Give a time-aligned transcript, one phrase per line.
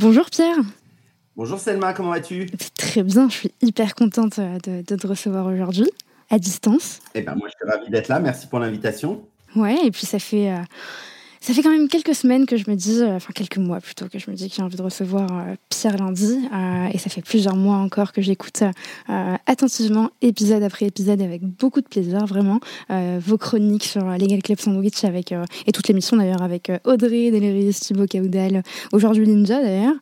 [0.00, 0.56] Bonjour Pierre.
[1.36, 2.46] Bonjour Selma, comment vas-tu?
[2.78, 5.90] Très bien, je suis hyper contente euh, de, te recevoir aujourd'hui,
[6.30, 7.00] à distance.
[7.14, 9.20] Eh ben moi je suis ravie d'être là, merci pour l'invitation.
[9.54, 10.62] Ouais, et puis ça fait, euh,
[11.40, 14.08] ça fait quand même quelques semaines que je me dis, euh, enfin quelques mois plutôt,
[14.08, 16.38] que je me dis que j'ai envie de recevoir euh, Pierre Lundi.
[16.52, 18.62] Euh, et ça fait plusieurs mois encore que j'écoute
[19.46, 22.60] attentivement, épisode après épisode, avec beaucoup de plaisir, vraiment.
[22.90, 25.32] vos chroniques sur Legal Club Sandwich avec,
[25.66, 29.94] et toute l'émission d'ailleurs avec Audrey, Deléris, Thibaut Caudal, aujourd'hui Ninja d'ailleurs.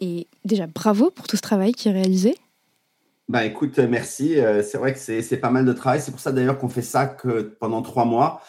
[0.00, 2.36] et déjà, bravo pour tout ce travail qui est réalisé.
[3.28, 4.36] Bah écoute, merci.
[4.62, 6.00] c'est vrai que c'est pas mal de travail.
[6.00, 8.42] C'est pour ça d'ailleurs qu'on fait ça que pendant trois mois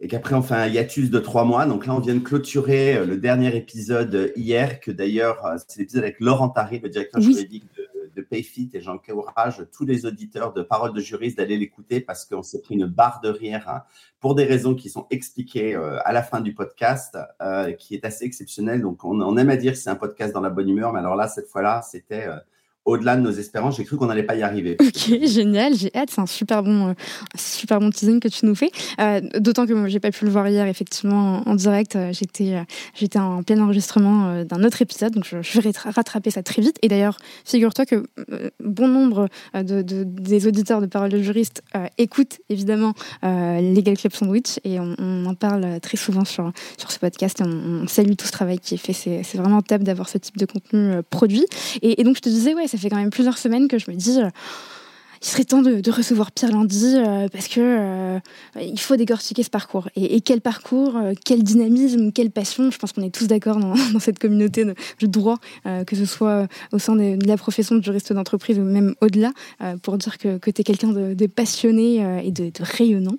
[0.00, 1.66] et qu'après on fait un hiatus de trois mois.
[1.66, 5.56] Donc là, on vient de clôturer euh, le dernier épisode euh, hier, que d'ailleurs, euh,
[5.66, 10.52] c'est l'épisode avec Laurent Tari, le directeur juridique de, Payfit, et j'encourage tous les auditeurs
[10.52, 13.82] de Parole de juriste d'aller l'écouter parce qu'on s'est pris une barre de rire hein,
[14.20, 17.18] pour des raisons qui sont expliquées à la fin du podcast,
[17.76, 18.82] qui est assez exceptionnel.
[18.82, 21.00] Donc on, on aime à dire que c'est un podcast dans la bonne humeur, mais
[21.00, 22.28] alors là, cette fois-là, c'était
[22.84, 23.76] au-delà de nos espérances.
[23.76, 24.76] J'ai cru qu'on n'allait pas y arriver.
[24.80, 26.10] Ok, génial, j'ai hâte.
[26.10, 26.92] C'est un super bon, euh,
[27.36, 28.70] super bon teasing que tu nous fais.
[29.00, 31.96] Euh, D'autant que j'ai pas pu le voir hier, effectivement, en, direct.
[31.96, 32.62] Euh, j'étais,
[32.94, 36.76] j'étais en plein enregistrement d'un autre épisode, donc je, vais rattraper ça très vite.
[36.82, 38.06] Et d'ailleurs, figure-toi que
[38.62, 41.62] bon nombre de, de, des auditeurs de Parole de juriste
[41.98, 47.40] écoutent évidemment Legal Club Sandwich et on, en parle très souvent sur, sur ce podcast.
[47.40, 48.92] Et on, salue tout ce travail qui est fait.
[48.92, 51.46] C'est vraiment top d'avoir ce type de contenu produit.
[51.82, 53.96] Et, donc, je te disais, ouais, ça fait quand même plusieurs semaines que je me
[53.96, 54.28] dis, euh,
[55.24, 58.18] il serait temps de, recevoir Pierre Landy euh, parce que euh,
[58.60, 59.88] il faut décortiquer ce parcours.
[59.96, 62.70] Et, quel parcours, euh, quel dynamisme, quelle passion.
[62.70, 64.74] Je pense qu'on est tous d'accord dans, cette communauté de,
[65.06, 65.38] droit,
[65.86, 69.32] que ce soit au sein de, la profession de juriste d'entreprise ou même au-delà,
[69.82, 73.16] pour dire que, tu es quelqu'un de, passionné et de, rayonnant.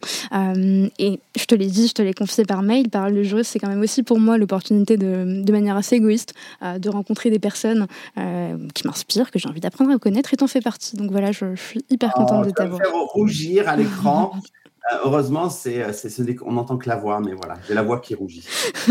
[1.00, 3.60] et je te l'ai dit, je te l'ai confié par mail, par le juriste, c'est
[3.60, 7.88] quand même aussi pour moi l'opportunité de, manière assez égoïste de rencontrer des personnes
[8.74, 10.98] qui m'inspirent, que j'ai envie d'apprendre à connaître et t'en fais partie.
[10.98, 12.80] Donc voilà, je, je suis hyper contente oh, de t'avoir.
[12.80, 14.34] faire rougir à l'écran.
[14.94, 16.12] Euh, heureusement, c'est, euh, c'est,
[16.44, 18.46] on n'entend que la voix, mais voilà, j'ai la voix qui rougit.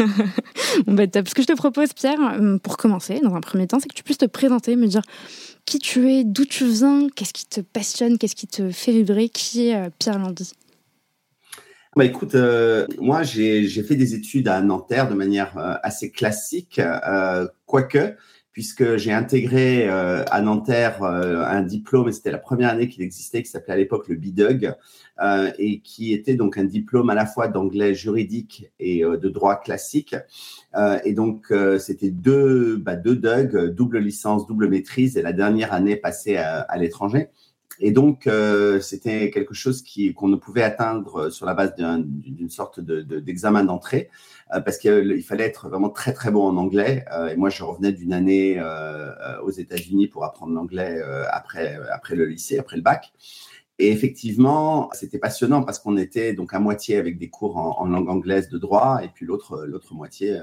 [0.86, 3.78] bon, bah, Ce que je te propose, Pierre, euh, pour commencer, dans un premier temps,
[3.78, 5.02] c'est que tu puisses te présenter, me dire
[5.66, 9.28] qui tu es, d'où tu viens, qu'est-ce qui te passionne, qu'est-ce qui te fait vibrer,
[9.28, 10.52] qui est Pierre Landy
[11.96, 12.34] bah écoute,
[12.98, 15.52] moi j'ai, j'ai fait des études à Nanterre de manière
[15.84, 16.80] assez classique,
[17.66, 18.16] quoique
[18.54, 23.02] puisque j'ai intégré euh, à Nanterre euh, un diplôme, et c'était la première année qu'il
[23.02, 24.72] existait, qui s'appelait à l'époque le BIDUG,
[25.20, 29.56] euh, et qui était donc un diplôme à la fois d'anglais juridique et de droit
[29.56, 30.14] classique.
[31.04, 35.96] et donc, c'était deux, bah, deux DUG, double licence, double maîtrise, et la dernière année
[35.96, 37.30] passée à, l'étranger.
[37.80, 38.28] Et donc,
[38.80, 39.82] c'était quelque chose
[40.16, 44.10] qu'on ne pouvait atteindre sur la base d'une sorte de, d'examen d'entrée.
[44.52, 47.04] Euh, parce qu'il fallait être vraiment très très bon en anglais.
[47.12, 51.00] Euh, et moi, je revenais d'une année euh, aux États-Unis pour apprendre l'anglais
[51.30, 53.12] après après le lycée, après le bac.
[53.80, 58.08] Et effectivement, c'était passionnant parce qu'on était donc à moitié avec des cours en, langue
[58.08, 60.40] anglaise de droit et puis l'autre l'autre moitié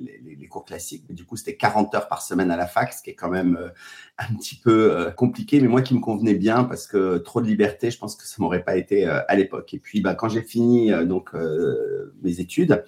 [0.00, 1.04] les, cours classiques.
[1.12, 3.58] du coup, c'était 40 heures par semaine à la fac, ce qui est quand même
[4.16, 7.90] un petit peu compliqué, mais moi qui me convenait bien parce que trop de liberté,
[7.90, 9.74] je pense que ça m'aurait pas été à l'époque.
[9.74, 11.32] Et puis, bah, quand j'ai fini donc
[12.22, 12.84] mes études,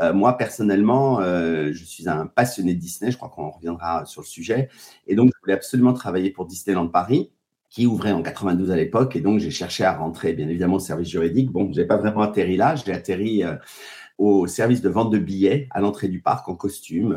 [0.00, 3.10] euh, moi, personnellement, euh, je suis un passionné de Disney.
[3.10, 4.68] Je crois qu'on reviendra sur le sujet.
[5.06, 7.32] Et donc, je voulais absolument travailler pour Disneyland Paris
[7.70, 9.16] qui ouvrait en 92 à l'époque.
[9.16, 11.50] Et donc, j'ai cherché à rentrer, bien évidemment, au service juridique.
[11.50, 12.76] Bon, je n'ai pas vraiment atterri là.
[12.76, 13.56] J'ai atterri euh,
[14.16, 17.14] au service de vente de billets à l'entrée du parc en costume.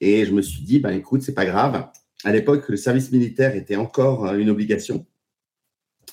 [0.00, 1.88] et je me suis dit, ben, écoute, c'est pas grave.
[2.24, 5.04] À l'époque, le service militaire était encore une obligation.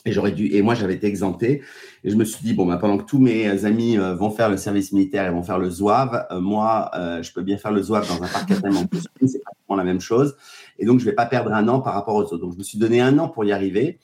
[0.05, 1.61] Et j'aurais dû, et moi j'avais été exempté.
[2.03, 4.49] Et je me suis dit bon, bah, pendant que tous mes amis euh, vont faire
[4.49, 7.71] le service militaire et vont faire le zouave, euh, moi euh, je peux bien faire
[7.71, 10.35] le zouave dans un parc à thème en costume, c'est pratiquement la même chose.
[10.77, 12.37] Et donc je vais pas perdre un an par rapport aux autres.
[12.37, 13.99] Donc je me suis donné un an pour y arriver.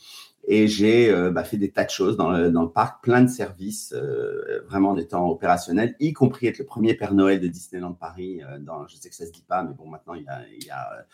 [0.52, 3.28] Et j'ai bah, fait des tas de choses dans le, dans le parc, plein de
[3.28, 3.94] services,
[4.68, 8.42] vraiment en étant opérationnel, y compris être le premier Père Noël de Disneyland Paris.
[8.62, 10.66] dans, je sais que ça se dit pas, mais bon, maintenant il y a, il
[10.66, 11.06] y a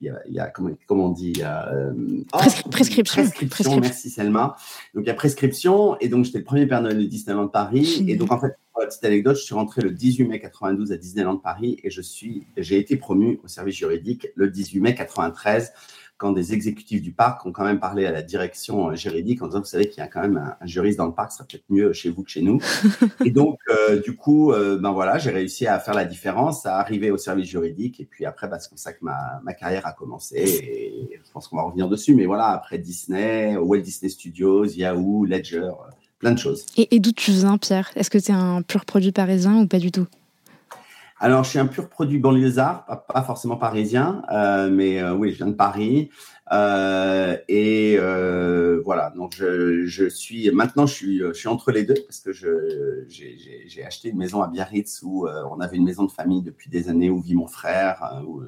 [0.00, 2.38] il y a, comment, on dit oh,
[2.70, 3.22] prescription.
[3.22, 3.80] prescription.
[3.80, 4.56] Merci Selma.
[4.94, 8.04] Donc il y a prescription et donc j'étais le premier Père Noël de Disneyland Paris
[8.06, 8.56] et donc en fait
[8.86, 12.46] petite anecdote, je suis rentré le 18 mai 92 à Disneyland Paris et je suis,
[12.56, 15.72] j'ai été promu au service juridique le 18 mai 93
[16.18, 19.46] quand des exécutifs du parc ont quand même parlé à la direction euh, juridique en
[19.46, 21.46] disant, vous savez qu'il y a quand même un, juriste dans le parc, ça serait
[21.46, 22.60] peut-être mieux chez vous que chez nous.
[23.24, 26.76] et donc, euh, du coup, euh, ben voilà, j'ai réussi à faire la différence, à
[26.78, 28.00] arriver au service juridique.
[28.00, 30.36] Et puis après, bah, c'est comme ça que ma, ma, carrière a commencé.
[30.36, 32.14] Et je pense qu'on va revenir dessus.
[32.14, 35.70] Mais voilà, après Disney, Walt Disney Studios, Yahoo, Ledger,
[36.18, 36.66] plein de choses.
[36.76, 37.90] Et, et d'où tu viens, Pierre?
[37.94, 40.06] Est-ce que tu es un pur produit parisien ou pas du tout?
[41.20, 45.32] Alors, je suis un pur produit banlieusard, pas, pas forcément parisien, euh, mais euh, oui,
[45.32, 46.10] je viens de Paris.
[46.52, 51.84] Euh, et euh, voilà, donc je, je, suis maintenant, je suis, je suis entre les
[51.84, 56.04] deux parce que j'ai acheté une maison à Biarritz où euh, on avait une maison
[56.04, 58.22] de famille depuis des années où vit mon frère.
[58.26, 58.42] Où,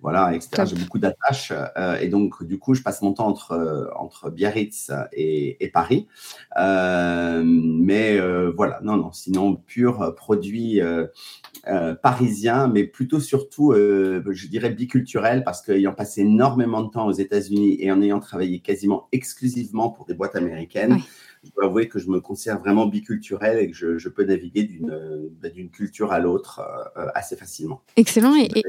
[0.00, 0.64] voilà, etc.
[0.64, 1.52] J'ai beaucoup d'attaches
[2.00, 6.06] et donc du coup, je passe mon temps entre entre Biarritz et, et Paris.
[6.56, 8.18] Mais
[8.50, 10.80] voilà, non, non, sinon pur produit
[12.00, 17.76] parisien, mais plutôt surtout, je dirais biculturel, parce qu'ayant passé énormément de temps aux États-Unis
[17.80, 20.98] et en ayant travaillé quasiment exclusivement pour des boîtes américaines
[21.44, 24.64] je dois avouer que je me considère vraiment biculturel et que je, je peux naviguer
[24.64, 26.60] d'une bah, d'une culture à l'autre
[26.96, 27.82] euh, assez facilement.
[27.96, 28.34] Excellent.
[28.36, 28.64] Et, et,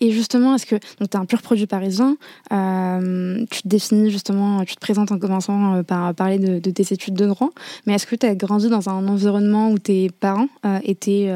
[0.00, 2.16] justement, est-ce que tu es un pur produit parisien
[2.52, 6.70] euh, Tu te définis justement, tu te présentes en commençant euh, par parler de, de
[6.70, 7.50] tes études de droit,
[7.86, 10.48] mais est-ce que tu as grandi dans un environnement où tes parents
[10.84, 11.32] étaient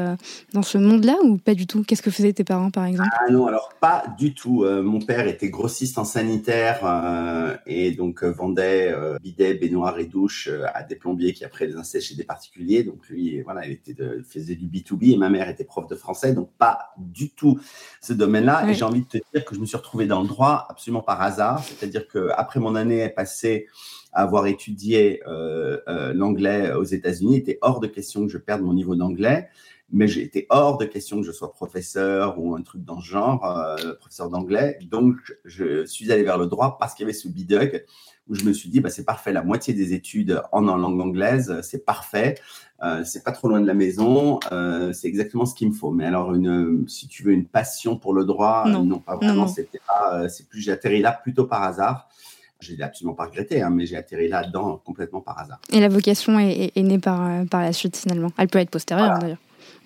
[0.53, 1.83] dans ce monde-là ou pas du tout?
[1.83, 3.09] Qu'est-ce que faisaient tes parents par exemple?
[3.13, 4.65] Ah non, alors pas du tout.
[4.65, 10.83] mon père était grossiste en sanitaire et donc vendait bidets, baignoires et douches euh, à
[10.83, 12.83] des plombiers qui après les installaient chez des particuliers.
[12.83, 15.95] Donc lui, voilà, il était de, faisait du B2B et ma mère était prof de
[15.95, 17.59] français, donc pas du tout
[18.01, 18.69] ce domaine-là.
[18.69, 21.01] Et j'ai envie de te dire que je me suis retrouvé dans le droit absolument
[21.01, 21.63] par hasard.
[21.63, 23.67] C'est-à-dire que après mon année passée
[24.13, 28.37] à avoir étudié euh, euh, l'anglais aux États-Unis, il était hors de question que je
[28.37, 29.49] perde mon niveau d'anglais
[29.89, 33.77] mais j'étais hors de question que je sois professeur ou un truc dans ce genre,
[33.99, 34.77] professeur d'anglais.
[34.81, 35.15] Donc,
[35.45, 37.85] je suis allé vers le droit parce qu'il y avait ce bidug
[38.29, 41.59] où je me suis dit, bah, c'est parfait, la moitié des études en, langue anglaise,
[41.61, 42.35] c'est parfait,
[42.83, 45.91] euh, c'est pas trop loin de la maison, euh, c'est exactement ce qu'il me faut.
[45.91, 49.79] Mais alors, une, si tu veux une passion pour le droit, non, pas vraiment, c'était
[50.13, 52.09] euh, c'est plus, j'ai atterri là plutôt par hasard.
[52.59, 55.59] Je l'ai absolument pas regretté, hein, mais j'ai atterri là-dedans complètement par hasard.
[55.71, 58.29] Et la vocation est, née par, euh, par la suite finalement.
[58.37, 59.37] Elle peut être postérieure d'ailleurs.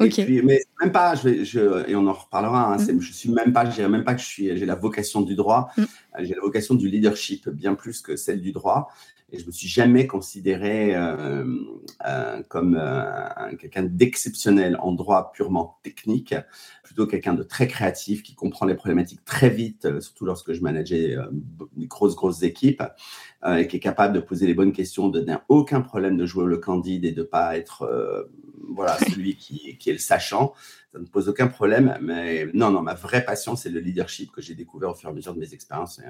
[0.05, 2.73] Et mais même pas, je vais, je, et on en reparlera.
[2.73, 2.99] Hein, mm.
[2.99, 5.35] Je suis même pas, je dirais même pas que je suis, j'ai la vocation du
[5.35, 5.71] droit.
[5.77, 5.83] Mm.
[6.19, 8.89] J'ai la vocation du leadership bien plus que celle du droit.
[9.33, 11.45] Et je me suis jamais considéré euh,
[12.05, 16.35] euh, comme euh, quelqu'un d'exceptionnel en droit purement technique,
[16.83, 21.15] plutôt quelqu'un de très créatif qui comprend les problématiques très vite, surtout lorsque je manageais
[21.77, 22.83] des grosses grosses équipes,
[23.47, 26.45] et qui est capable de poser les bonnes questions, de n'avoir aucun problème de jouer
[26.45, 28.29] le candide et de pas être
[28.69, 30.53] voilà, celui qui, qui, est le sachant.
[30.91, 31.97] Ça ne pose aucun problème.
[32.01, 35.11] Mais non, non, ma vraie passion, c'est le leadership que j'ai découvert au fur et
[35.11, 36.01] à mesure de mes expériences.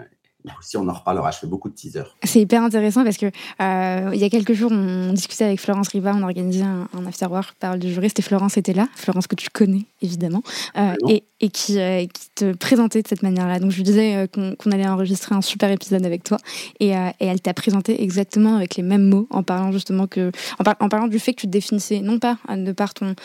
[0.59, 1.31] Aussi, on en reparlera.
[1.31, 2.15] Je fais beaucoup de teasers.
[2.23, 5.89] C'est hyper intéressant parce que euh, il y a quelques jours, on discutait avec Florence
[5.89, 8.87] Riva, on organisait un, un afterwork parole du juriste et Florence était là.
[8.95, 10.41] Florence que tu connais évidemment
[10.77, 13.59] euh, et, et qui, euh, qui, te présentait de cette manière-là.
[13.59, 16.37] Donc je lui disais qu'on allait enregistrer un super épisode avec toi
[16.79, 20.63] et, et elle t'a présenté exactement avec les mêmes mots en parlant justement que en,
[20.79, 23.15] en, parlant du fait que tu te définissais non pas de par ton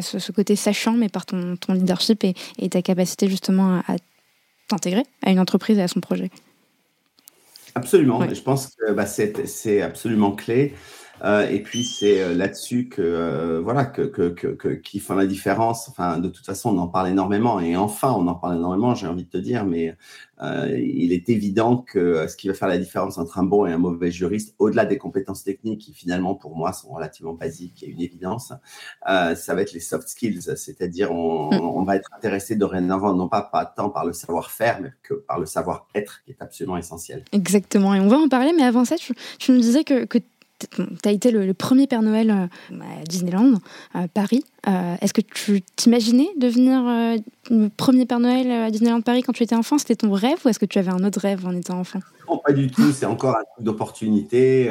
[0.00, 3.92] ce, ce, côté sachant mais par ton, ton leadership et, et, ta capacité justement à,
[3.92, 3.96] à
[4.68, 6.30] t'intégrer à une entreprise et à son projet.
[7.74, 8.18] Absolument.
[8.20, 8.34] Ouais.
[8.34, 10.74] Je pense que bah, c'est absolument clé.
[11.24, 15.26] Euh, et puis c'est euh, là-dessus que euh, voilà que, que, que, qui font la
[15.26, 15.88] différence.
[15.88, 17.60] Enfin, de toute façon, on en parle énormément.
[17.60, 18.94] Et enfin, on en parle énormément.
[18.94, 19.96] J'ai envie de te dire, mais
[20.42, 23.72] euh, il est évident que ce qui va faire la différence entre un bon et
[23.72, 27.86] un mauvais juriste, au-delà des compétences techniques qui finalement pour moi sont relativement basiques et
[27.86, 28.52] une évidence,
[29.06, 30.42] ça va être les soft skills.
[30.56, 31.60] C'est-à-dire on, mm.
[31.60, 35.38] on, va être intéressé dorénavant non pas, pas tant par le savoir-faire, mais que par
[35.38, 37.24] le savoir-être qui est absolument essentiel.
[37.32, 37.94] Exactement.
[37.94, 38.52] Et on va en parler.
[38.54, 40.18] Mais avant ça, tu, tu nous disais que, que
[40.58, 43.54] tu as été le, premier Père Noël euh, à Disneyland,
[43.92, 44.44] à Paris.
[44.68, 47.16] Euh, Est-ce que tu t'imaginais devenir euh,
[47.50, 49.78] le premier Père Noël à Disneyland Paris quand tu étais enfant?
[49.78, 52.00] C'était ton rêve ou est-ce que tu avais un autre rêve en étant enfant?
[52.28, 52.92] Non, pas du tout.
[52.92, 54.70] C'est encore un truc d'opportunité.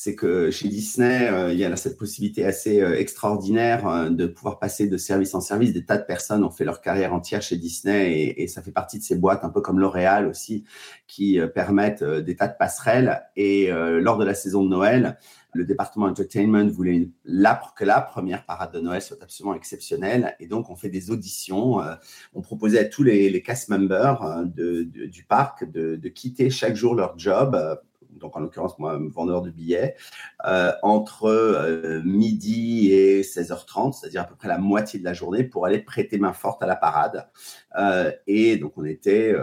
[0.00, 4.86] Euh, c'est que chez Disney, il y a cette possibilité assez extraordinaire de pouvoir passer
[4.86, 5.72] de service en service.
[5.72, 8.98] Des tas de personnes ont fait leur carrière entière chez Disney et, ça fait partie
[8.98, 10.64] de ces boîtes, un peu comme L'Oréal aussi,
[11.06, 13.22] qui permettent des tas de passerelles.
[13.36, 15.16] Et lors de la saison de Noël,
[15.52, 17.08] le département entertainment voulait
[17.76, 20.36] que la première parade de Noël soit absolument exceptionnelle.
[20.40, 21.82] Et donc, on fait des auditions.
[21.82, 21.94] Euh,
[22.34, 24.44] on proposait à tous les, cast members euh,
[24.84, 27.74] du parc de, quitter chaque jour leur job euh,
[28.20, 29.96] donc en l'occurrence moi, vendeur de billets,
[30.46, 35.44] euh, entre euh, midi et 16h30, c'est-à-dire à peu près la moitié de la journée,
[35.44, 37.28] pour aller prêter main forte à la parade.
[37.78, 39.34] Euh, et donc on était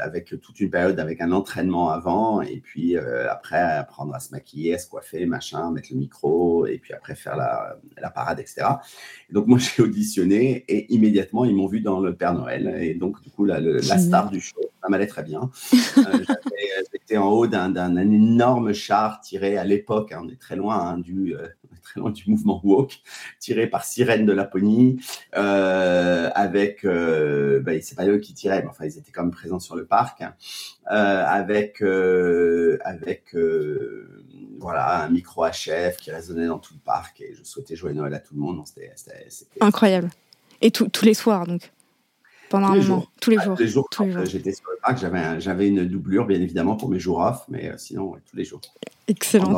[0.00, 4.74] avec toute une période avec un entraînement avant, et puis après apprendre à se maquiller,
[4.74, 8.66] à se coiffer, machin, mettre le micro, et puis après faire la, la parade, etc.
[9.30, 13.20] donc moi j'ai auditionné et immédiatement ils m'ont vu dans le Père Noël, et donc
[13.22, 15.50] du coup la, la star du show, ça m'allait très bien.
[16.92, 20.98] J'étais en haut d'un énorme char tiré à l'époque, hein, on est très loin hein,
[20.98, 21.48] du euh,
[21.80, 23.00] très loin du mouvement woke,
[23.38, 25.00] tiré par Sirène de Laponie,
[25.36, 29.30] euh, avec, euh, bah, c'est pas eux qui tiraient, mais enfin ils étaient quand même
[29.30, 30.34] présents sur le parc, hein,
[30.90, 31.82] euh, avec
[32.84, 33.34] avec
[34.58, 38.12] voilà un micro HF qui résonnait dans tout le parc et je souhaitais jouer Noël
[38.14, 38.62] à tout le monde.
[38.66, 38.92] C'était
[39.60, 40.10] incroyable.
[40.60, 41.72] Et tous les soirs donc
[42.50, 43.54] pendant un moment, tous les jours.
[43.56, 46.98] Tous les jours, j'étais sur le parc, j'avais, j'avais une doublure, bien évidemment, pour mes
[46.98, 48.60] jours off, mais euh, sinon, tous les jours.
[49.08, 49.56] Excellent.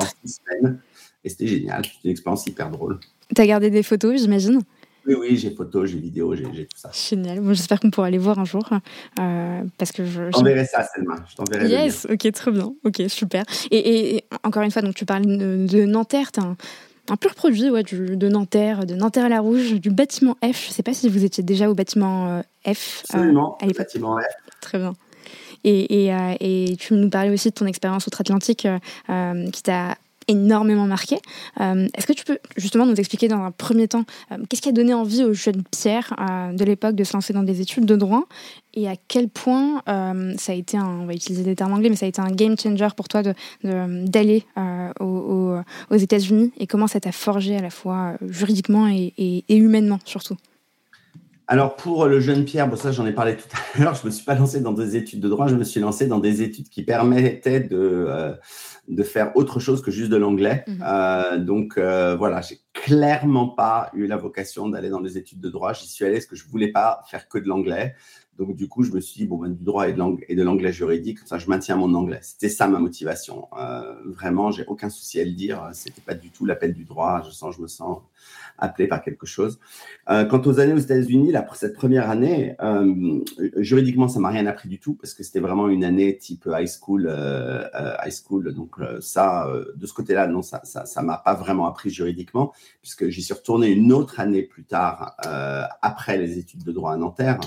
[1.25, 3.01] Et c'était génial, c'était une expérience hyper drôle.
[3.35, 4.61] Tu as gardé des photos, j'imagine?
[5.07, 6.91] Oui, oui, j'ai photos, j'ai vidéos, j'ai, tout ça.
[6.93, 7.41] Génial.
[7.41, 8.69] Bon, j'espère qu'on pourra les voir un jour.
[9.19, 11.17] Euh, parce que je, t'enverrai ça, Selma.
[11.29, 12.73] Je t'enverrai Yes, ok, très bien.
[12.85, 13.45] Ok, super.
[13.71, 16.31] Et, encore une fois, donc tu parles de, de Nanterre.
[16.39, 16.57] un,
[17.09, 20.65] un pur produit ouais, de Nanterre, de Nanterre à la Rouge, du bâtiment F.
[20.65, 22.43] Je ne sais pas si vous étiez déjà au bâtiment euh,
[22.73, 23.03] F.
[23.15, 24.53] Euh, Absolument, euh, bâtiment F.
[24.61, 24.95] Très bien.
[25.65, 28.67] Et, et, euh, et, tu nous parlais aussi de ton expérience outre-Atlantique
[29.53, 29.97] qui t'a
[30.29, 31.17] énormément marqué.
[31.61, 34.69] Euh, est-ce que tu peux justement nous expliquer dans un premier temps euh, qu'est-ce qui
[34.69, 37.87] a donné envie aux jeunes Pierre euh, de l'époque de se lancer dans des études
[37.87, 38.25] de droit
[38.75, 41.97] et à quel point ça a été un, on va utiliser des termes anglais, mais
[41.97, 45.59] ça a été un game changer pour toi d'aller de, aux,
[45.91, 50.37] aux États-Unis et comment ça t'a forgé à la fois juridiquement et, humainement surtout?
[51.49, 54.11] Alors pour le jeune Pierre, bon ça j'en ai parlé tout à l'heure, je me
[54.11, 56.71] suis pas lancé dans des études de droit, je me suis lancé dans des études
[56.71, 58.39] qui permettaient de
[58.89, 60.65] de faire autre chose que juste de l'anglais.
[60.67, 60.85] Mhm.
[60.85, 65.49] Euh, donc euh, voilà, j'ai clairement pas eu la vocation d'aller dans les études de
[65.49, 65.73] droit.
[65.73, 67.95] J'y suis allé parce que je voulais pas faire que de l'anglais.
[68.39, 71.19] Donc du coup, je me suis dit bon ben, du droit et de l'anglais juridique,
[71.27, 72.21] ça je maintiens mon anglais.
[72.23, 73.47] C'était ça ma motivation.
[73.59, 75.69] Euh, vraiment, j'ai aucun souci à le dire.
[75.73, 77.23] C'était pas du tout l'appel du droit.
[77.25, 77.99] Je sens, je me sens
[78.59, 79.59] appelé par quelque chose.
[80.11, 83.21] Euh, quant aux années aux États-Unis, cette première année, euh,
[83.57, 86.69] juridiquement, ça m'a rien appris du tout parce que c'était vraiment une année type high
[86.69, 87.65] school, euh,
[88.05, 88.55] high school.
[88.55, 93.09] Donc ça, de ce côté-là, non, ça, ça, ça m'a pas vraiment appris juridiquement puisque
[93.09, 95.17] j'y suis retourné une autre année plus tard
[95.83, 97.41] après les études de droit à Nanterre.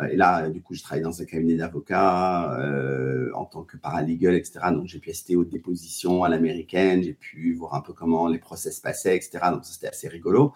[0.00, 3.76] Euh, et là, du coup, je travaille dans un cabinet d'avocats euh, en tant que
[3.76, 4.60] paralegal, etc.
[4.72, 8.38] Donc, j'ai pu assister aux dépositions à l'américaine, j'ai pu voir un peu comment les
[8.38, 9.38] process passaient, etc.
[9.50, 10.52] Donc, c'était assez rigolo.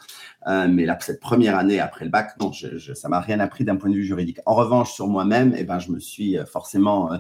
[0.47, 3.41] Euh, mais là, cette première année après le bac, non, je, je, ça m'a rien
[3.41, 4.41] appris d'un point de vue juridique.
[4.47, 7.19] En revanche, sur moi-même, eh ben, je me suis forcément euh,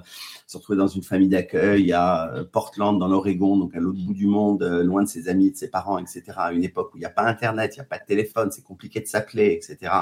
[0.53, 4.63] retrouvé dans une famille d'accueil à Portland, dans l'Oregon, donc à l'autre bout du monde,
[4.63, 6.23] loin de ses amis, de ses parents, etc.
[6.37, 8.51] À une époque où il n'y a pas Internet, il n'y a pas de téléphone,
[8.51, 9.93] c'est compliqué de s'appeler, etc.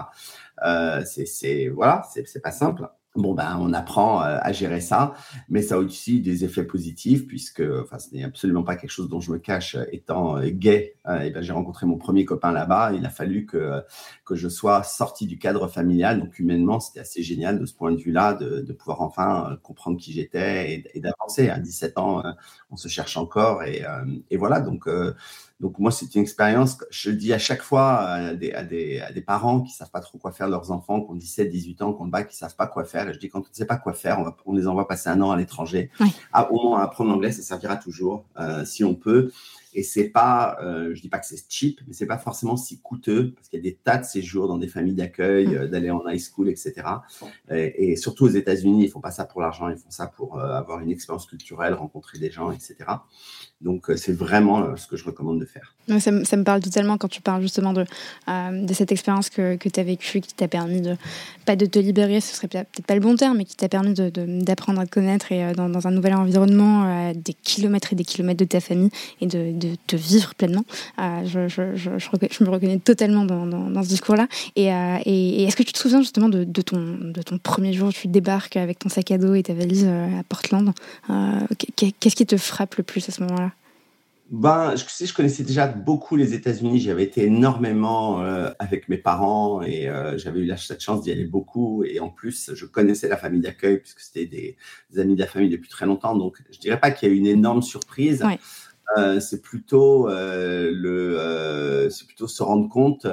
[0.64, 2.88] Euh, c'est voilà, c'est pas simple.
[3.16, 5.14] Bon, ben, on apprend euh, à gérer ça,
[5.49, 9.08] mais ça a aussi des effets positifs, puisque enfin, ce n'est absolument pas quelque chose
[9.08, 10.96] dont je me cache euh, étant gay.
[11.23, 12.92] et ben, j'ai rencontré mon premier copain là-bas.
[12.92, 13.82] Il a fallu que,
[14.30, 16.20] je sois sorti du cadre familial.
[16.20, 20.12] Donc, humainement, c'était assez génial de ce point de vue-là, de, pouvoir enfin comprendre qui
[20.12, 21.49] j'étais et, d'avancer.
[21.49, 22.23] À 17 ans,
[22.70, 23.62] on se cherche encore.
[23.62, 24.88] Et, voilà, donc
[25.58, 29.90] donc moi, c'est une expérience, je dis à chaque fois à des, parents qui savent
[29.90, 32.37] pas trop quoi faire leurs enfants, qui ont 17, 18 ans, qui ont le qui
[32.37, 33.05] savent pas quoi faire.
[33.12, 35.08] Je dis, quand on ne sait pas quoi faire, on, va, on les envoie passer
[35.08, 35.90] un an à l'étranger.
[36.32, 39.32] À, au moins, apprendre l'anglais, ça servira toujours, euh, si on peut.
[39.76, 42.80] Et c'est pas, euh, je dis pas que c'est cheap, mais c'est pas forcément si
[42.80, 45.54] coûteux parce qu'il y a des tas de séjours dans des familles d'accueil, mm.
[45.54, 46.73] euh, d'aller en high school, etc.
[47.50, 50.38] Et, et surtout aux États-Unis, ils font pas ça pour l'argent, ils font ça pour
[50.38, 52.76] euh, avoir une expérience culturelle, rencontrer des gens, etc.
[53.61, 55.75] Donc, c'est vraiment ce que je recommande de faire.
[55.99, 57.85] Ça, me parle totalement quand tu parles justement de,
[58.26, 60.95] de cette expérience que, que tu as vécue, qui t'a permis de,
[61.47, 63.95] pas de te libérer, ce serait peut-être pas le bon terme, mais qui t'a permis
[63.95, 68.04] d'apprendre de, à te connaître et dans, dans, un nouvel environnement, des kilomètres et des
[68.04, 68.90] kilomètres de ta famille
[69.23, 70.64] et de, de te vivre pleinement.
[70.99, 74.28] Je, je, je, je, me reconnais totalement dans, dans, dans ce discours-là.
[74.54, 77.88] Et, et, est-ce que tu te souviens justement de, de, ton, de ton premier jour
[77.88, 80.73] où tu débarques avec ton sac à dos et ta valise à Portland
[81.76, 83.52] Qu'est-ce qui te frappe le plus à ce moment-là?
[84.30, 86.80] Ben, je, sais, je connaissais déjà beaucoup les États-Unis.
[86.80, 91.12] J'avais été énormément euh, avec mes parents et euh, j'avais eu la, cette chance d'y
[91.12, 91.85] aller beaucoup.
[91.85, 94.56] Et en plus, je connaissais la famille d'accueil puisque c'était des,
[95.00, 96.16] amis de la famille depuis très longtemps.
[96.16, 98.25] Donc, je dirais pas qu'il y a eu une énorme surprise.
[98.99, 103.07] Euh, c'est plutôt le, c'est plutôt se rendre compte.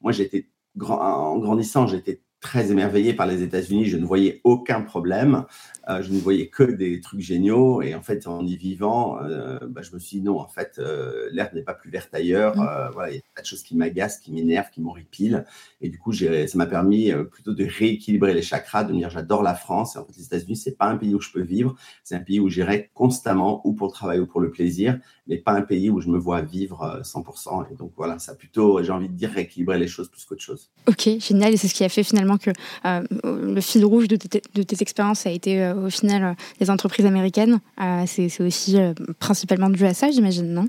[0.00, 0.48] Moi, j'étais
[0.80, 3.84] en grandissant, j'étais très émerveillé par les États-Unis.
[3.84, 5.44] Je ne voyais aucun problème.
[5.88, 7.82] Euh, je ne voyais que des trucs géniaux.
[7.82, 10.76] Et en fait, en y vivant, euh, bah, je me suis dit non, en fait,
[10.78, 12.56] euh, l'herbe n'est pas plus verte ailleurs.
[12.56, 12.90] Mmh.
[12.92, 15.44] voilà, il y a pas de choses qui m'agacent, qui m'énervent, qui m'horripilent.
[15.80, 19.42] Et du coup, ça m'a permis plutôt de rééquilibrer les chakras, de me dire j'adore
[19.42, 19.96] la France.
[19.96, 21.74] Et en fait, les États-Unis, c'est pas un pays où je peux vivre.
[22.04, 25.36] C'est un pays où j'irai constamment, ou pour le travail ou pour le plaisir, mais
[25.36, 27.66] pas un pays où je me vois vivre 100%.
[27.70, 30.42] Et donc voilà, ça a plutôt, j'ai envie de dire, rééquilibrer les choses plus qu'autre
[30.42, 30.70] chose.
[30.88, 31.52] Ok, génial.
[31.52, 32.50] Et c'est ce qui a fait finalement que
[33.24, 34.16] le fil rouge de,
[34.54, 37.60] de tes expériences a été au final euh, les entreprises américaines.
[37.80, 40.68] Euh, c'est aussi euh, principalement dû à ça, j'imagine, non?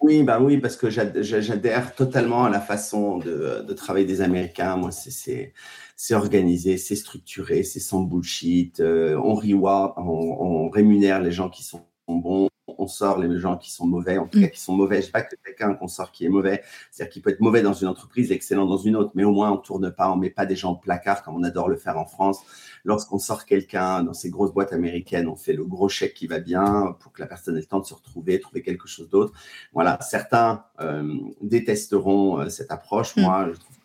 [0.00, 4.76] Oui, bah oui, parce que j'adhère totalement à la façon de, travailler des Américains.
[4.76, 8.80] Moi, c'est organisé, c'est structuré, c'est sans bullshit.
[8.80, 12.48] on reward, on, rémunère les gens qui sont bons,
[12.88, 14.50] on sort les gens qui sont mauvais, en tout cas mm.
[14.50, 15.02] qui sont mauvais.
[15.02, 17.60] Je sais pas que quelqu'un qu'on sort qui est mauvais, c'est-à-dire qu'il peut être mauvais
[17.60, 20.30] dans une entreprise, excellent dans une autre, mais au moins on tourne pas, on met
[20.30, 22.40] pas des gens au placard comme on adore le faire en France.
[22.84, 26.40] Lorsqu'on sort quelqu'un dans ces grosses boîtes américaines, on fait le gros chèque qui va
[26.40, 29.34] bien pour que la personne ait le temps de se retrouver, trouver quelque chose d'autre.
[29.74, 33.14] Voilà, certains euh, détesteront euh, cette approche.
[33.16, 33.20] Mm.
[33.20, 33.77] Moi, je trouve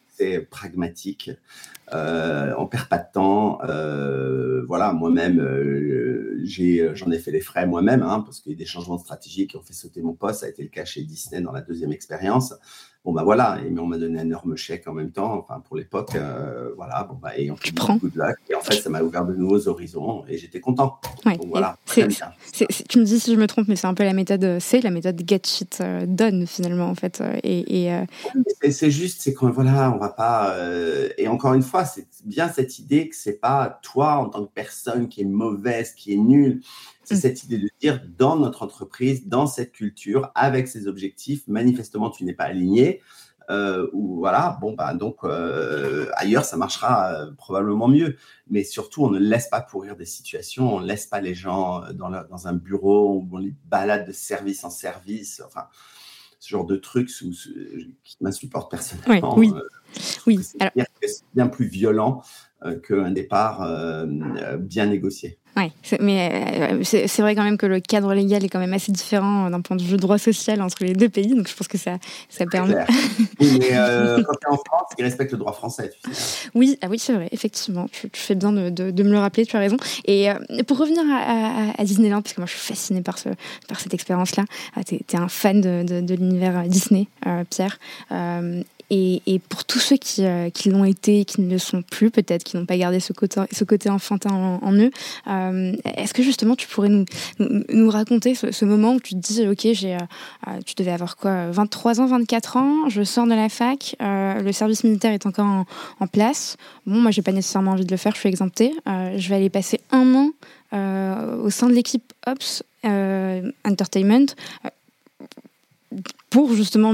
[0.50, 1.32] pragmatique.
[1.94, 3.60] Euh, on perd pas de temps.
[3.64, 6.42] Euh, voilà, moi-même, euh,
[6.94, 9.48] j'en ai fait les frais moi-même, hein, parce qu'il y a des changements de stratégie
[9.48, 10.42] qui ont fait sauter mon poste.
[10.42, 12.54] Ça a été le cas chez Disney dans la deuxième expérience.
[13.06, 15.60] Bon, bah voilà, et, mais on m'a donné un énorme chèque en même temps, enfin
[15.60, 17.98] pour l'époque, euh, voilà, bon, bah, et on tu prends.
[17.98, 21.00] De luck, et en fait, ça m'a ouvert de nouveaux horizons et j'étais content.
[21.26, 22.08] Ouais, Donc, voilà, c'est,
[22.88, 24.90] tu me dis si je me trompe, mais c'est un peu la méthode, c'est la
[24.90, 27.20] méthode get shit euh, done finalement, en fait.
[27.20, 27.88] Euh, et,
[28.62, 30.56] et c'est juste, c'est qu'on, voilà, on va pas,
[31.18, 34.52] et encore une fois, c'est bien cette idée que c'est pas toi en tant que
[34.54, 36.62] personne qui est mauvaise, qui est nulle,
[37.04, 37.20] c'est mm.
[37.20, 42.24] cette idée de dire dans notre entreprise, dans cette culture, avec ces objectifs, manifestement tu
[42.24, 43.02] n'es pas aligné.
[43.50, 48.16] Euh, ou voilà, bon bah donc euh, ailleurs ça marchera euh, probablement mieux,
[48.50, 51.84] mais surtout on ne laisse pas pourrir des situations, on ne laisse pas les gens
[51.94, 55.68] dans, dans un bureau où on les balade de service en service, enfin
[56.40, 59.38] ce genre de trucs qui m'insupportent personnellement.
[59.38, 59.52] Oui,
[60.26, 60.40] oui.
[60.42, 62.22] C'est bien plus violent
[62.84, 63.66] qu'un départ
[64.60, 65.40] bien négocié.
[65.56, 68.92] Oui, mais euh, c'est vrai quand même que le cadre légal est quand même assez
[68.92, 71.68] différent euh, d'un point de vue droit social entre les deux pays, donc je pense
[71.68, 72.74] que ça, ça permet.
[73.40, 75.92] mais euh, quand tu es en France, ils respectent le droit français.
[76.04, 76.50] Tu sais.
[76.56, 77.88] Oui, ah oui c'est vrai, effectivement.
[77.92, 79.78] Tu, fais bien de, de, me le rappeler, tu as raison.
[80.06, 80.28] Et
[80.66, 83.30] pour revenir à, à, Disneyland, parce que moi je suis fascinée par, ce,
[83.68, 87.08] par cette expérience-là, ah, tu es, un fan de, de l'univers Disney,
[87.52, 87.78] Pierre.
[88.96, 92.44] Et, pour tous ceux qui, euh, qui l'ont été, qui ne le sont plus, peut-être,
[92.44, 94.92] qui n'ont pas gardé ce côté, enfantin en, eux,
[95.28, 99.68] euh, est-ce que justement tu pourrais nous, raconter ce, moment où tu te dis, ok,
[99.74, 103.96] j'ai, euh, tu devais avoir quoi, 23 ans, 24 ans, je sors de la fac,
[104.00, 105.66] le service militaire est encore en,
[106.00, 106.58] en place.
[106.86, 108.74] Bon, moi, j'ai pas nécessairement envie de le faire, je suis exemptée.
[108.86, 110.30] je vais aller passer un an
[111.44, 114.36] au sein de l'équipe Ops Entertainment
[116.34, 116.94] pour justement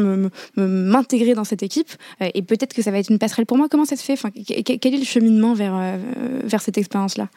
[0.57, 3.67] m'intégrer dans cette équipe euh, et peut-être que ça va être une passerelle pour moi.
[3.71, 4.17] Comment ça se fait?
[4.45, 5.97] Quel est le cheminement vers, euh,
[6.43, 7.29] vers cette expérience-là?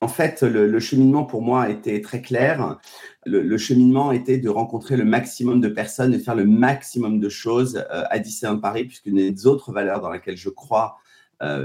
[0.00, 2.78] En fait, le, cheminement pour moi était très clair.
[3.26, 7.84] Le, cheminement était de rencontrer le maximum de personnes et faire le maximum de choses
[7.90, 10.96] euh, à Disneyland Paris, puisque une des autres valeurs dans laquelle je crois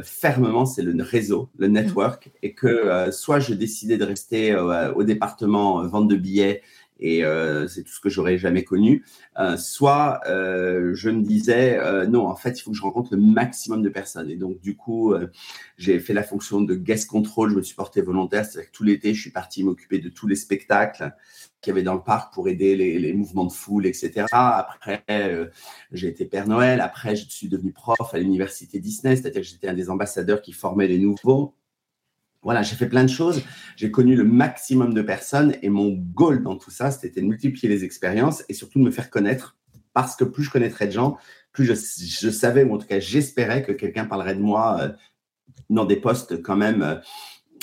[0.03, 5.87] fermement, c'est le réseau, le network, et que soit je décidais de rester au département
[5.87, 6.61] vente de billets
[7.01, 9.03] et euh, c'est tout ce que j'aurais jamais connu.
[9.39, 13.21] Euh, soit euh, je me disais non, en fait, il faut que je rencontre le
[13.21, 14.29] maximum de personnes.
[14.29, 15.13] Et donc du coup,
[15.77, 17.51] j'ai fait la fonction de guest control.
[17.51, 20.27] Je me suis porté volontaire, c'est-à-dire que tout l'été, je suis parti m'occuper de tous
[20.27, 21.11] les spectacles
[21.61, 24.25] qu'il y avait dans le parc pour aider les, mouvements de foule, etc.
[24.31, 25.03] Après,
[25.91, 26.81] j'ai été Père Noël.
[26.81, 30.53] Après, je suis devenu prof à l'université Disney, c'est-à-dire que j'étais un des ambassadeurs qui
[30.53, 31.55] formait les nouveaux.
[32.43, 33.43] Voilà, j'ai fait plein de choses.
[33.75, 37.69] J'ai connu le maximum de personnes et mon goal dans tout ça, c'était de multiplier
[37.69, 39.57] les expériences et surtout de me faire connaître
[39.93, 41.17] parce que plus je connaîtrais de gens,
[41.51, 44.89] plus je, savais ou en tout cas j'espérais que quelqu'un parlerait de moi euh,
[45.69, 47.01] dans des postes quand même.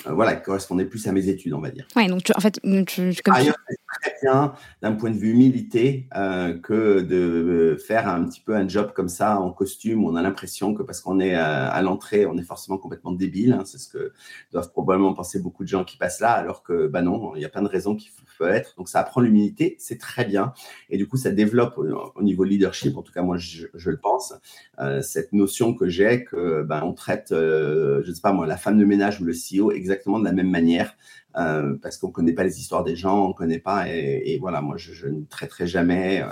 [0.06, 1.86] Euh, voilà, qui correspondaient plus à mes études, on va dire.
[1.96, 6.56] Ouais, donc en fait, tu, Ailleurs, c'est très bien d'un point de vue humilité euh,
[6.56, 10.04] que de faire un petit peu un job comme ça en costume.
[10.04, 13.52] On a l'impression que parce qu'on est à, l'entrée, on est forcément complètement débile.
[13.52, 13.64] Hein.
[13.64, 14.12] c'est ce que
[14.52, 17.44] doivent probablement penser beaucoup de gens qui passent là, alors que bah non, il y
[17.44, 18.74] a plein de raisons qui peuvent être.
[18.76, 20.52] Donc ça apprend l'humilité, c'est très bien.
[20.90, 24.34] Et du coup, ça développe au, niveau leadership, en tout cas moi je, le pense,
[24.80, 28.46] euh, cette notion que j'ai que ben, on traite, euh, je ne sais pas moi,
[28.46, 30.94] la femme de ménage ou le CEO exactement de la même manière.
[31.36, 33.88] Euh, parce qu'on ne connaît pas les histoires des gens, on ne connaît pas.
[33.88, 36.24] Et, voilà, moi, je, ne traiterai jamais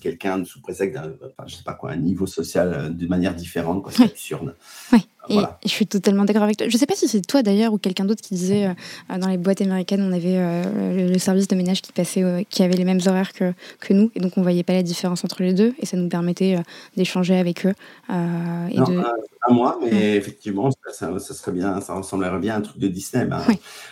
[0.00, 1.14] quelqu'un sous prétexte d'un,
[1.46, 3.86] je sais pas quoi, un niveau social de manière différente.
[3.90, 4.56] C'est absurde.
[4.92, 5.06] Oui.
[5.28, 6.68] Et, je suis totalement d'accord avec toi.
[6.68, 9.28] Je ne sais pas si c'est toi d'ailleurs ou quelqu'un d'autre qui disait euh, dans
[9.28, 12.76] les boîtes américaines, on avait euh, le, service de ménage qui passait, euh, qui avait
[12.76, 15.54] les mêmes horaires que, que nous, et donc on voyait pas la différence entre les
[15.54, 16.58] deux, et ça nous permettait
[16.96, 17.74] d'échanger avec eux.
[18.10, 18.98] et de...
[19.42, 23.24] à moi, mais effectivement, ça, serait bien, ça ressemblerait bien à un truc de Disney.
[23.24, 23.42] Ben,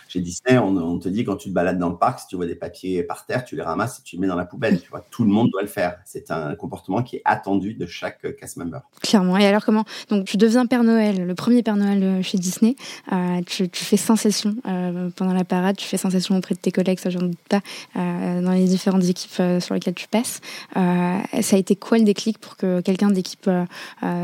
[0.07, 2.45] Chez Disney, on, te dit quand tu te balades dans le parc, si tu vois
[2.45, 4.79] des papiers par terre, tu les ramasses et tu les mets dans la poubelle.
[4.79, 5.97] Tu vois, tout le monde doit le faire.
[6.05, 8.79] C'est un comportement qui est attendu de chaque cast member.
[9.01, 9.37] Clairement.
[9.37, 12.75] Et alors comment Donc tu deviens Père Noël le premier Père Noël euh, chez Disney.
[13.11, 16.99] Euh, tu, fais sensation euh, pendant la parade, tu fais sensation auprès de tes collègues,
[16.99, 17.61] ça j'en doute pas,
[17.95, 20.41] dans les différentes équipes sur lesquelles tu passes.
[20.73, 23.49] ça a été quoi le déclic pour que quelqu'un d'équipe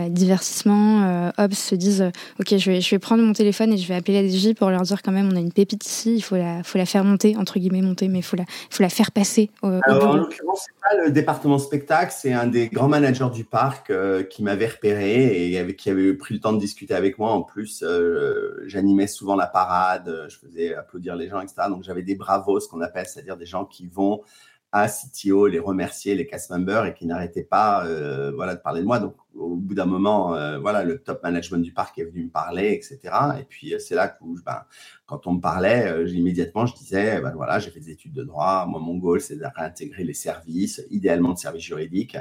[0.10, 3.96] divertissement, Ops, se dise Ok, je vais, je vais prendre mon téléphone et je vais
[3.96, 6.36] appeler la DJ pour leur dire quand même on a une pépite ici, il faut
[6.36, 9.12] la, faut la faire monter, entre guillemets monter, mais il faut la, faut la faire
[9.12, 9.50] passer.
[9.64, 13.92] Alors, en l'occurrence, c'est pas le département spectacle, c'est un des grands managers du parc
[14.30, 17.44] qui m'avait repéré et avec qui avait pris le temps de discuter avec moi en
[17.44, 21.64] plus, euh, j'animais souvent la parade, je faisais applaudir les gens, etc.
[21.70, 24.22] Donc j'avais des bravos, ce qu'on appelle, c'est-à-dire des gens qui vont
[24.72, 28.82] à CTO les remercier, les cast members et qui n'arrêtaient pas euh, voilà, de parler
[28.82, 29.00] de moi.
[29.00, 32.30] Donc au bout d'un moment, euh, voilà, le top management du parc est venu me
[32.30, 33.00] parler, etc.
[33.40, 34.64] Et puis c'est là que ben,
[35.06, 38.66] quand on me parlait, immédiatement je disais, ben, voilà, j'ai fait des études de droit.
[38.68, 42.18] Moi, mon goal, c'est de réintégrer les services, idéalement de services juridiques.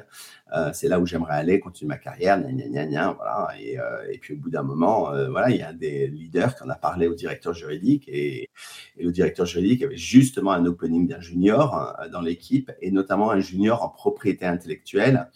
[0.53, 3.49] Euh, c'est là où j'aimerais aller, continuer ma carrière, voilà.
[3.61, 6.57] Et, euh, et, puis au bout d'un moment, euh, voilà, il y a des leaders
[6.57, 8.51] qui en a parlé au directeur juridique et,
[8.97, 13.41] et le directeur juridique avait justement un opening d'un junior dans l'équipe et notamment un
[13.41, 15.29] junior en propriété intellectuelle.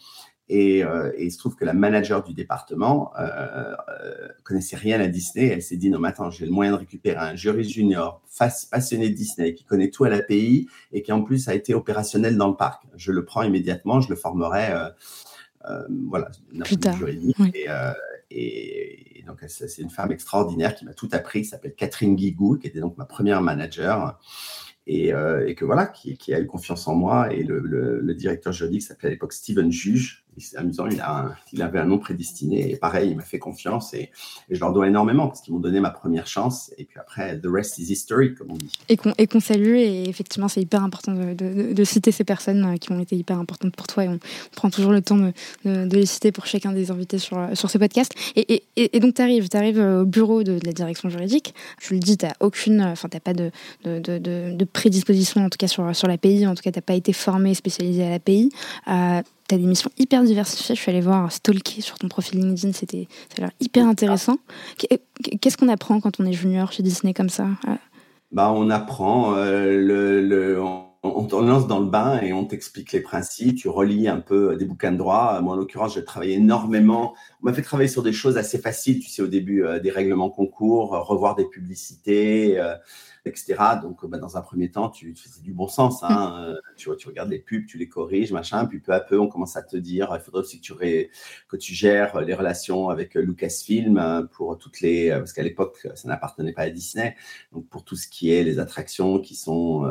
[0.49, 3.75] Et, et, il se trouve que la manager du département euh,
[4.43, 5.49] connaissait rien à Disney.
[5.49, 8.23] Elle s'est dit non, mais attends, j'ai le moyen de récupérer un juriste junior
[8.71, 12.37] passionné de Disney qui connaît tout à l'API et qui en plus a été opérationnel
[12.37, 12.85] dans le parc.
[12.97, 14.89] Je le prends immédiatement, je le formerai, euh,
[15.71, 16.31] euh, voilà,
[16.99, 17.37] juridique.
[17.69, 17.93] Euh,
[18.31, 22.59] et, et, donc c'est une femme extraordinaire qui m'a tout appris, qui s'appelle Catherine Guigou,
[22.59, 24.19] qui était donc ma première manager.
[24.87, 25.09] Et,
[25.47, 27.33] et que voilà, qui, qui, a eu confiance en moi.
[27.33, 30.87] Et le, le, le directeur juridique s'appelait à l'époque Steven Juge, c'est amusant,
[31.53, 34.11] il, avait un nom prédestiné et pareil, il m'a fait confiance et,
[34.51, 37.47] je leur dois énormément parce qu'ils m'ont donné ma première chance et puis après, the
[37.47, 38.71] rest is history, comme on dit.
[38.89, 43.01] Et qu'on salue et effectivement, c'est hyper important de, citer ces personnes euh, qui ont
[43.01, 44.19] été hyper importantes pour toi et on,
[44.57, 45.19] prend toujours le temps
[45.65, 48.13] de, les citer pour chacun des invités sur, sur ce podcast.
[48.37, 48.63] Et,
[49.01, 52.35] donc, tu arrives, arrives au bureau de, la direction juridique, je le dis, tu n'as
[52.41, 53.51] aucune, enfin, tu pas de,
[53.85, 57.13] de, prédisposition en tout cas sur, sur l'API, en tout cas, tu n'as pas été
[57.13, 58.51] formé, spécialisé à l'API.
[58.89, 59.23] Euh,
[59.59, 60.75] des missions hyper diversifiées.
[60.75, 64.37] Je suis allée voir stalker sur ton profil LinkedIn, c'était ça a l'air hyper intéressant.
[65.41, 67.47] Qu'est-ce qu'on apprend quand on est junior chez Disney comme ça
[68.33, 70.59] bah, On apprend, euh,
[71.03, 74.57] on, te lance dans le bain et on t'explique les principes, tu relis un peu
[74.57, 75.41] des bouquins de droit.
[75.41, 77.15] Moi, en l'occurrence, j'ai travaillé énormément.
[77.43, 79.91] On m'a fait travailler sur des choses assez faciles, tu sais, au début, euh, des
[79.91, 82.59] règlements concours, revoir des publicités.
[82.59, 82.75] Euh,
[83.25, 83.55] etc.
[83.83, 86.03] Donc, bah, dans un premier temps, tu, fais du bon sens.
[86.03, 86.37] Hein.
[86.39, 88.67] Euh, tu, tu regardes les pubs, tu les corriges, machin.
[88.67, 90.75] Puis peu à peu, on commence à te dire, il faudrait aussi que tu,
[91.49, 95.87] que tu gères les relations avec euh, Lucasfilm euh, pour toutes les, parce qu'à l'époque,
[95.95, 97.17] ça n'appartenait pas à Disney.
[97.53, 99.83] Donc, pour tout ce qui est les attractions qui sont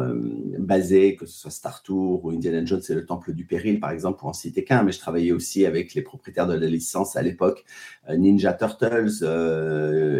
[0.59, 3.91] basées, que ce soit Star Tour ou Indiana Jones et le Temple du Péril, par
[3.91, 4.83] exemple, pour en citer qu'un.
[4.83, 7.65] Mais je travaillais aussi avec les propriétaires de la licence à l'époque,
[8.09, 9.23] Ninja Turtles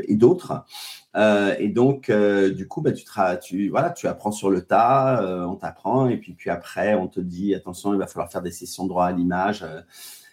[0.07, 0.65] et d'autres.
[1.15, 3.05] Euh, et donc, euh, du coup, bah, tu,
[3.41, 7.07] tu, voilà, tu apprends sur le tas, euh, on t'apprend, et puis, puis après, on
[7.07, 9.63] te dit, attention, il va falloir faire des sessions de droit à l'image,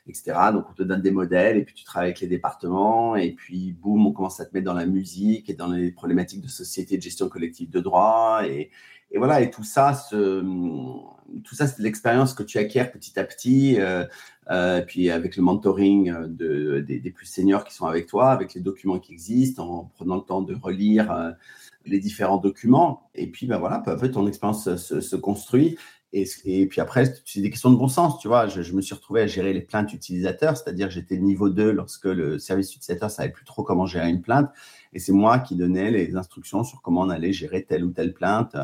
[0.07, 0.33] etc.
[0.53, 3.73] Donc, on te donne des modèles, et puis tu travailles avec les départements, et puis,
[3.73, 6.97] boum, on commence à te mettre dans la musique et dans les problématiques de société
[6.97, 8.71] de gestion collective de droit, et,
[9.11, 13.77] et voilà, et tout ça, tout ça, c'est l'expérience que tu acquiers petit à petit.
[13.79, 14.05] Euh,
[14.51, 18.61] euh, puis avec le mentoring de, des, plus seniors qui sont avec toi, avec les
[18.61, 21.31] documents qui existent, en prenant le temps de relire euh,
[21.87, 23.11] les différents documents.
[23.15, 25.77] Et puis, ben voilà, peu à peu, ton expérience se, construit.
[26.13, 28.49] Et, et, puis après, c'est des questions de bon sens, tu vois.
[28.49, 32.41] Je, me suis retrouvé à gérer les plaintes utilisateurs, c'est-à-dire j'étais niveau 2 lorsque le
[32.41, 34.51] service utilisateur ne savait plus trop comment gérer une plainte.
[34.93, 38.13] Et c'est moi qui donnais les instructions sur comment on allait gérer telle ou telle
[38.13, 38.57] plainte.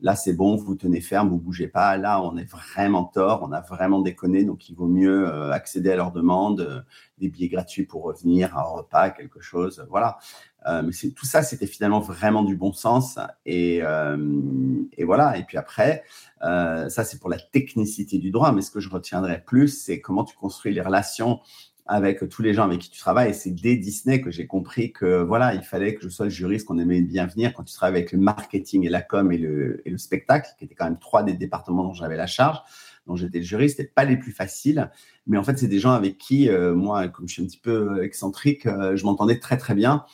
[0.00, 1.96] Là, c'est bon, vous tenez ferme, vous bougez pas.
[1.96, 5.90] Là, on est vraiment tort, on a vraiment déconné, donc il vaut mieux euh, accéder
[5.90, 6.80] à leur demande, euh,
[7.18, 9.84] des billets gratuits pour revenir, un repas, quelque chose.
[9.90, 10.18] Voilà.
[10.68, 13.18] Euh, mais tout ça, c'était finalement vraiment du bon sens.
[13.44, 15.36] Et voilà.
[15.36, 16.04] Et puis après,
[16.40, 18.52] ça, c'est pour la technicité du droit.
[18.52, 21.40] Mais ce que je retiendrai plus, c'est comment tu construis les relations
[21.86, 23.30] avec tous les gens avec qui tu travailles.
[23.30, 26.30] Et c'est dès Disney que j'ai compris que voilà, il fallait que je sois le
[26.30, 29.38] juriste qu'on aimait bien venir quand tu travailles avec le marketing et la com et
[29.38, 32.58] le, et le spectacle, qui étaient quand même trois des départements dont j'avais la charge,
[33.06, 34.90] dont j'étais le juriste, c'était pas les plus faciles.
[35.26, 37.58] Mais en fait, c'est des gens avec qui, euh, moi, comme je suis un petit
[37.58, 40.04] peu excentrique, euh, je m'entendais très très bien.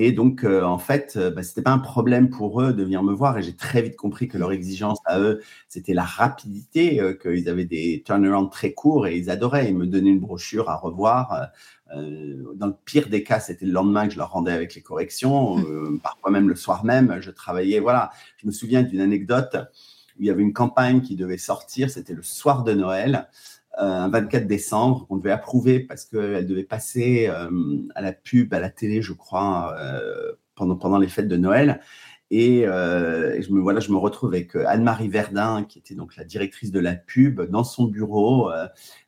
[0.00, 2.84] Et donc, euh, en fait, euh, bah, ce n'était pas un problème pour eux de
[2.84, 3.36] venir me voir.
[3.36, 7.48] Et j'ai très vite compris que leur exigence à eux, c'était la rapidité, euh, qu'ils
[7.48, 9.68] avaient des turnarounds très courts et ils adoraient.
[9.68, 11.48] Ils me donnaient une brochure à revoir.
[11.90, 15.56] dans le pire des cas, c'était le lendemain que je leur rendais avec les corrections.
[15.56, 15.98] Mmh.
[16.00, 17.80] parfois même le soir même, je travaillais.
[17.80, 19.56] Voilà, je me souviens d'une anecdote
[20.16, 21.90] où il y avait une campagne qui devait sortir.
[21.90, 23.28] C'était le soir de Noël.
[23.80, 27.48] Euh, un 24 décembre qu'on devait approuver parce qu'elle devait passer euh,
[27.94, 31.80] à la pub, à la télé, je crois, euh, pendant, pendant les fêtes de Noël.
[32.30, 36.70] Et, je me voilà, je me retrouve avec Anne-Marie Verdun, qui était donc la directrice
[36.70, 38.50] de la pub, dans son bureau,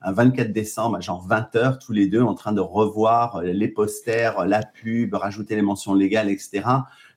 [0.00, 4.46] un 24 décembre, genre 20 heures, tous les deux, en train de revoir les posters,
[4.46, 6.62] la pub, rajouter les mentions légales, etc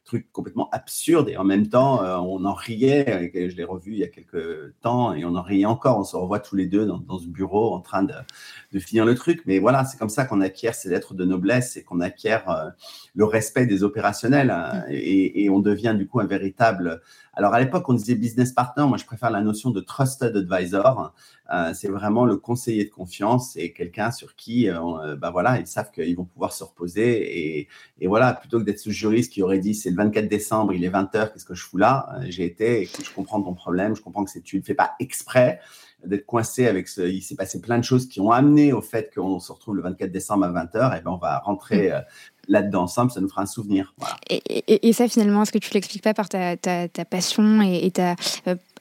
[0.06, 3.32] truc complètement absurde et en même temps, euh, on en riait.
[3.34, 5.98] Je l'ai revu il y a quelques temps et on en riait encore.
[5.98, 9.42] On se revoit tous les deux dans, ce bureau en train de, finir le truc.
[9.46, 12.70] Mais voilà, c'est comme ça qu'on acquiert ces lettres de noblesse et qu'on acquiert euh,
[13.16, 17.02] le respect des opérationnels hein, et, et, on devient du coup un véritable
[17.36, 18.86] alors à l'époque, on disait business partner.
[18.88, 21.14] Moi, je préfère la notion de trusted advisor.
[21.52, 25.60] Euh, c'est vraiment le conseiller de confiance et quelqu'un sur qui, euh, euh, bah voilà,
[25.60, 27.58] ils savent qu'ils vont pouvoir se reposer.
[27.60, 27.68] Et,
[28.00, 30.86] et voilà, plutôt que d'être ce juriste qui aurait dit c'est le 24 décembre, il
[30.86, 32.08] est 20h, qu'est-ce que je fous là?
[32.30, 34.76] J'ai été, écoute, je comprends ton problème, je comprends que c'est tu ne le fais
[34.76, 35.60] pas exprès
[36.06, 37.02] d'être coincé avec ce.
[37.02, 39.82] Il s'est passé plein de choses qui ont amené au fait qu'on se retrouve le
[39.82, 40.98] 24 décembre à 20h.
[40.98, 42.04] Et ben on va rentrer mm.
[42.48, 43.94] Là-dedans ensemble, ça nous fera un souvenir.
[44.30, 47.92] Et, et, ça, finalement, est-ce que tu l'expliques pas par ta, ta, ta passion et,
[47.92, 48.16] ta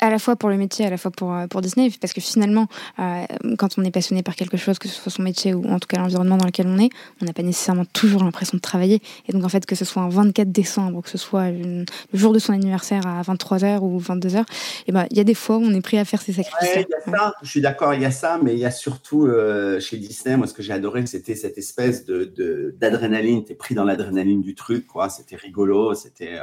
[0.02, 2.20] à la fois pour le métier, à la fois pour, euh, pour Disney, parce que
[2.20, 2.66] finalement,
[2.98, 3.24] euh,
[3.56, 5.86] quand on est passionné par quelque chose, que ce soit son métier ou en tout
[5.86, 9.00] cas l'environnement dans lequel on est, on n'a pas nécessairement toujours l'impression de travailler.
[9.28, 11.84] Et donc, en fait, que ce soit un 24 décembre, ou que ce soit le
[12.12, 14.44] jour de son anniversaire à 23h ou 22h, et
[14.88, 16.74] eh ben, il y a des fois où on est pris à faire ces sacrifices.
[16.74, 18.72] Ouais, y a ça, je suis d'accord, il y a ça, mais il y a
[18.72, 23.44] surtout euh, chez Disney, moi, ce que j'ai adoré, c'était cette espèce de d'adrénaline.
[23.58, 25.08] Pris dans l'adrénaline du truc, quoi.
[25.08, 26.38] C'était rigolo, c'était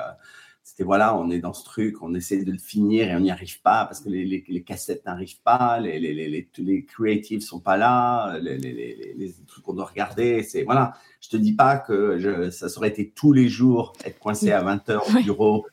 [0.70, 3.32] c'était voilà, on est dans ce truc, on essaie de le finir et on n'y
[3.32, 7.60] arrive pas parce que les, les, cassettes n'arrivent pas, les, les, les, les creatives sont
[7.60, 10.44] pas là, les, trucs qu'on doit regarder.
[10.44, 14.20] C'est voilà, je te dis pas que je, ça aurait été tous les jours être
[14.20, 15.66] coincé à 20 heures au bureau.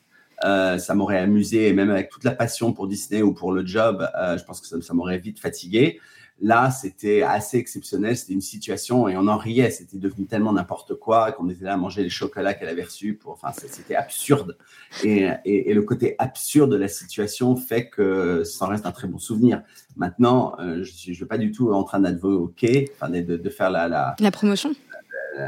[0.43, 3.65] Euh, ça m'aurait amusé, et même avec toute la passion pour Disney ou pour le
[3.65, 5.99] job, euh, je pense que ça, ça m'aurait vite fatigué.
[6.39, 8.15] Là, c'était assez exceptionnel.
[8.15, 9.71] C'était une situation et on en riait.
[9.71, 13.15] C'était devenu tellement n'importe quoi qu'on était là à manger les chocolats qu'elle avait reçus.
[13.15, 13.31] Pour...
[13.33, 14.55] Enfin, c'était absurde.
[15.03, 19.17] Et, et, le côté absurde de la situation fait que ça reste un très bon
[19.17, 19.63] souvenir.
[19.95, 23.71] Maintenant, euh, je ne suis pas du tout en train d'advoquer, enfin, de, de, faire
[23.71, 24.71] la, la, la promotion.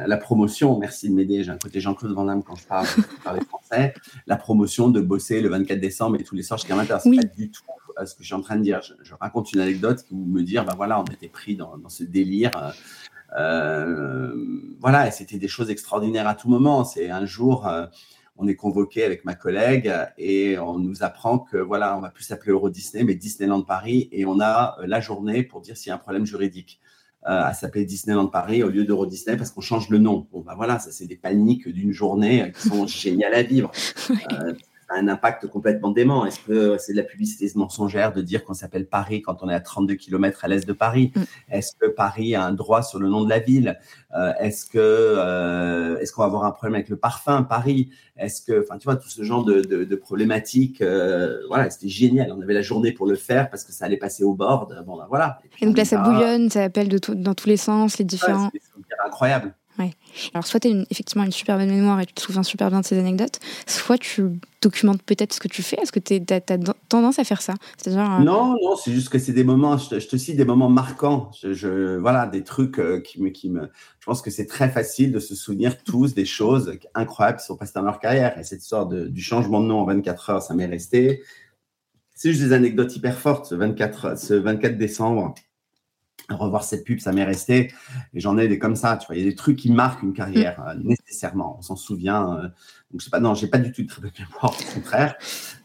[0.06, 1.44] La, promotion, merci de m'aider.
[1.44, 2.88] J'ai un côté Jean-Claude Van Damme quand je parle,
[3.24, 3.94] parle français.
[4.28, 7.50] La promotion de bosser le 24 décembre et tous les soirs, ne m'intéresse pas du
[7.50, 7.64] tout
[8.06, 8.82] ce que je suis en train de dire.
[8.82, 12.74] Je, raconte une anecdote qui me dire, ben voilà, on était pris dans, ce délire.
[13.38, 14.34] Euh,
[14.80, 16.84] voilà, et c'était des choses extraordinaires à tout moment.
[16.84, 17.86] C'est un jour, euh,
[18.38, 22.24] on est convoqué avec ma collègue et on nous apprend que voilà, on va plus
[22.24, 25.90] s'appeler Euro Disney, mais Disneyland Paris, et on a euh, la journée pour dire s'il
[25.90, 26.80] y a un problème juridique.
[27.24, 30.26] à s'appeler Disneyland Paris au lieu d'Euro Disney parce qu'on change le nom.
[30.32, 33.72] Bon, ben voilà, ça c'est des paniques d'une journée qui sont géniales à vivre
[34.90, 36.26] un impact complètement dément.
[36.26, 39.54] Est-ce que c'est de la publicité mensongère de dire qu'on s'appelle Paris quand on est
[39.54, 41.12] à 32 km à l'est de Paris?
[41.16, 41.22] Mm.
[41.52, 43.80] Est-ce que Paris a un droit sur le nom de la ville?
[44.18, 47.92] Euh, Est-ce que euh, est-ce qu'on va avoir un problème avec le parfum Paris?
[48.18, 50.82] Est-ce que, enfin, tu vois, tout ce genre de, de, problématiques.
[50.82, 52.32] Euh, voilà, c'était génial.
[52.32, 54.68] On avait la journée pour le faire parce que ça allait passer au bord.
[54.86, 55.40] Bon, ben, voilà.
[55.62, 58.50] Et, donc là, ça bouillonne, ça appelle de dans tous les sens, les différents.
[58.54, 59.54] c'est incroyable.
[60.34, 62.82] Alors, soit tu as effectivement une super bonne mémoire et tu te souviens super bien
[62.82, 64.24] de ces anecdotes, soit tu
[64.62, 65.78] documentes peut-être ce que tu fais.
[65.82, 66.42] Est-ce que tu as,
[66.90, 67.54] tendance à faire ça?
[67.88, 71.32] Euh, Non, non, c'est juste que c'est des moments, je te, cite des moments marquants.
[71.44, 73.70] Je, voilà, des trucs euh, qui me, qui me.
[74.00, 77.56] Je pense que c'est très facile de se souvenir tous des choses incroyables qui sont
[77.56, 78.38] passées dans leur carrière.
[78.38, 81.22] Et cette histoire du changement de nom en 24 heures, ça m'est resté.
[82.16, 83.46] C'est juste des anecdotes hyper fortes.
[83.46, 85.34] Ce 24, ce 24 décembre,
[86.36, 87.72] revoir cette pub, ça m'est resté.
[88.14, 89.16] Et j'en ai des comme ça, tu vois.
[89.16, 91.58] Il y a des trucs qui marquent une carrière, euh, nécessairement.
[91.60, 92.38] On s'en souvient.
[92.38, 92.42] Euh,
[92.92, 95.16] donc, je sais pas, non, j'ai pas du tout de très bonne mémoire, au contraire.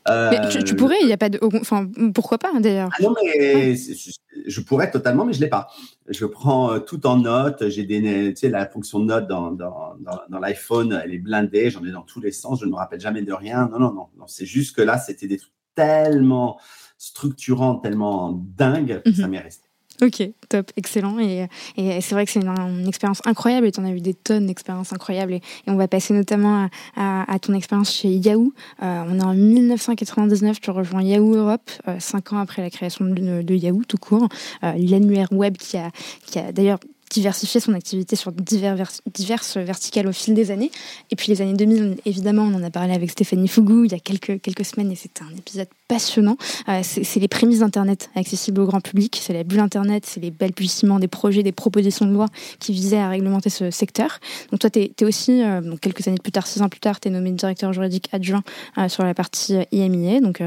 [0.09, 1.39] mais tu, euh, pourrais, il n'y a pas de.
[1.43, 2.91] Enfin, pourquoi pas, d'ailleurs?
[2.93, 5.69] Ah Non, mais je pourrais totalement, mais je l'ai pas.
[6.09, 7.69] Je prends tout en note.
[7.69, 11.71] J'ai des, tu sais, la fonction note dans, dans, dans, dans l'iPhone, elle est blindée.
[11.71, 12.61] J'en ai dans tous les sens.
[12.61, 13.69] Je ne me rappelle jamais de rien.
[13.73, 14.09] Non, non, non.
[14.19, 16.59] non c'est juste que là, c'était des trucs tellement
[16.99, 19.31] structurants, tellement dingues que ça mhm.
[19.31, 19.64] m'est resté.
[20.03, 21.19] Ok, top, excellent.
[21.21, 24.15] Et, et c'est vrai que c'est une, expérience incroyable et tu en as eu des
[24.15, 25.35] tonnes d'expériences incroyables.
[25.35, 28.53] Et, on va passer notamment à, ton expérience chez Yahoo.
[28.83, 33.05] Euh, on est en 1999, tu rejoins Yahoo Europe, euh, cinq ans après la création
[33.05, 34.29] de, Yahoo tout court.
[34.63, 35.91] Euh, l'annuaire web qui a,
[36.27, 36.79] qui a d'ailleurs
[37.11, 38.77] diversifier son activité sur divers
[39.13, 40.71] diverses verticales au fil des années.
[41.11, 43.95] Et puis les années 2000, évidemment, on en a parlé avec Stéphanie Fougou il y
[43.95, 46.37] a quelques, quelques semaines et c'était un épisode passionnant.
[46.69, 50.31] Euh, c'est les prémices d'Internet accessibles au grand public, c'est la bulle Internet, c'est les
[50.31, 52.27] balbutiements des projets, des propositions de loi
[52.59, 54.21] qui visaient à réglementer ce secteur.
[54.51, 57.01] Donc toi, tu es, aussi, euh, donc quelques années plus tard, six ans plus tard,
[57.01, 58.43] tu es nommé directeur juridique adjoint
[58.79, 60.43] euh, sur la partie IMIA, donc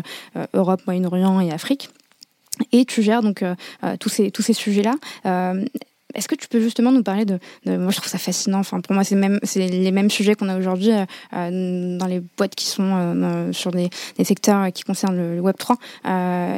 [0.54, 1.90] Europe, Moyen-Orient et Afrique
[2.72, 3.44] et tu gères donc
[4.00, 4.96] tous ces tous ces sujets là
[6.16, 8.60] est-ce que tu peux justement nous parler de, moi je trouve ça fascinant.
[8.60, 12.06] Enfin pour moi c'est même c'est les mêmes sujets qu'on a aujourd'hui euh, euh, dans
[12.06, 13.90] les boîtes qui sont euh, sur des,
[14.24, 15.78] secteurs qui concernent le, Web 3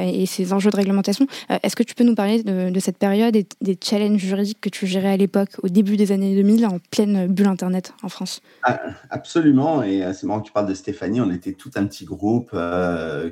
[0.02, 1.26] et ces enjeux de réglementation.
[1.62, 4.86] Est-ce que tu peux nous parler de, cette période et des challenges juridiques que tu
[4.86, 8.40] gérais à l'époque au début des années 2000 en pleine bulle internet en France?
[8.62, 11.20] Ah, Absolument et c'est marrant que tu parles de Stéphanie.
[11.20, 12.56] On était tout un petit groupe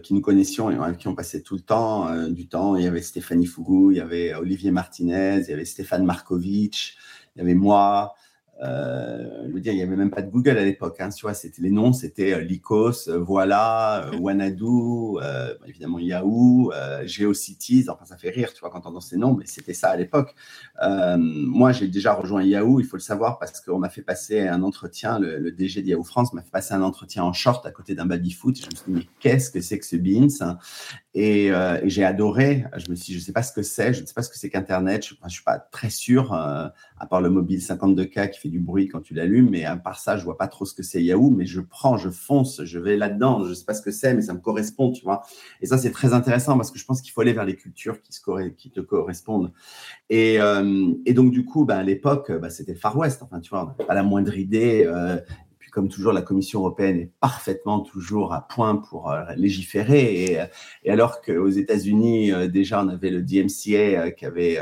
[0.02, 2.76] qui nous connaissions et qui ont passé tout le temps du temps.
[2.76, 6.96] Il y avait Stéphanie Fougou, il y avait Olivier Martinez, il y avait Stéphane Markovitch,
[7.34, 8.14] il y avait moi.
[8.60, 10.96] Euh, je veux dire, il n'y avait même pas de Google à l'époque.
[10.98, 14.64] Hein, tu vois, c'était les noms, c'était euh, Lycos, euh, Voilà, euh, Wanadu,
[15.66, 16.72] évidemment Yahoo,
[17.04, 17.86] GeoCities.
[17.88, 19.96] Enfin, ça fait rire, tu vois, quand on entend ces noms, mais c'était ça à
[19.96, 20.34] l'époque.
[21.18, 24.62] moi, j'ai déjà rejoint Yahoo, il faut le savoir, parce qu'on m'a fait passer un
[24.62, 25.18] entretien.
[25.20, 28.06] Le, DG de Yahoo France m'a fait passer un entretien en short à côté d'un
[28.06, 28.58] baby foot.
[28.58, 30.56] Je me suis dit, mais qu'est-ce que c'est que ce Beans
[31.18, 31.50] et,
[31.84, 32.64] j'ai adoré.
[32.76, 34.22] Je me suis dit, je ne sais pas ce que c'est, je ne sais pas
[34.22, 35.04] ce que c'est qu'Internet.
[35.06, 38.88] Je ne suis pas très sûr, à part le mobile 52K qui fait du bruit
[38.88, 41.30] quand tu l'allumes, mais à part ça, je vois pas trop ce que c'est Yahoo,
[41.30, 44.22] mais je prends, je fonce, je vais là-dedans, je sais pas ce que c'est, mais
[44.22, 45.22] ça me correspond, tu vois.
[45.60, 48.00] Et ça, c'est très intéressant parce que je pense qu'il faut aller vers les cultures
[48.00, 49.52] qui, se qui te correspondent.
[50.10, 53.50] Et, euh, et donc, du coup, bah, à l'époque, bah, c'était Far West, enfin, tu
[53.50, 54.88] vois, pas la moindre idée.
[55.68, 60.24] Euh, comme toujours, la Commission européenne est parfaitement toujours à point pour euh, légiférer.
[60.24, 60.38] Et,
[60.84, 64.58] et alors qu'aux États-Unis, euh, déjà, on avait le DMCA euh, qui, avait,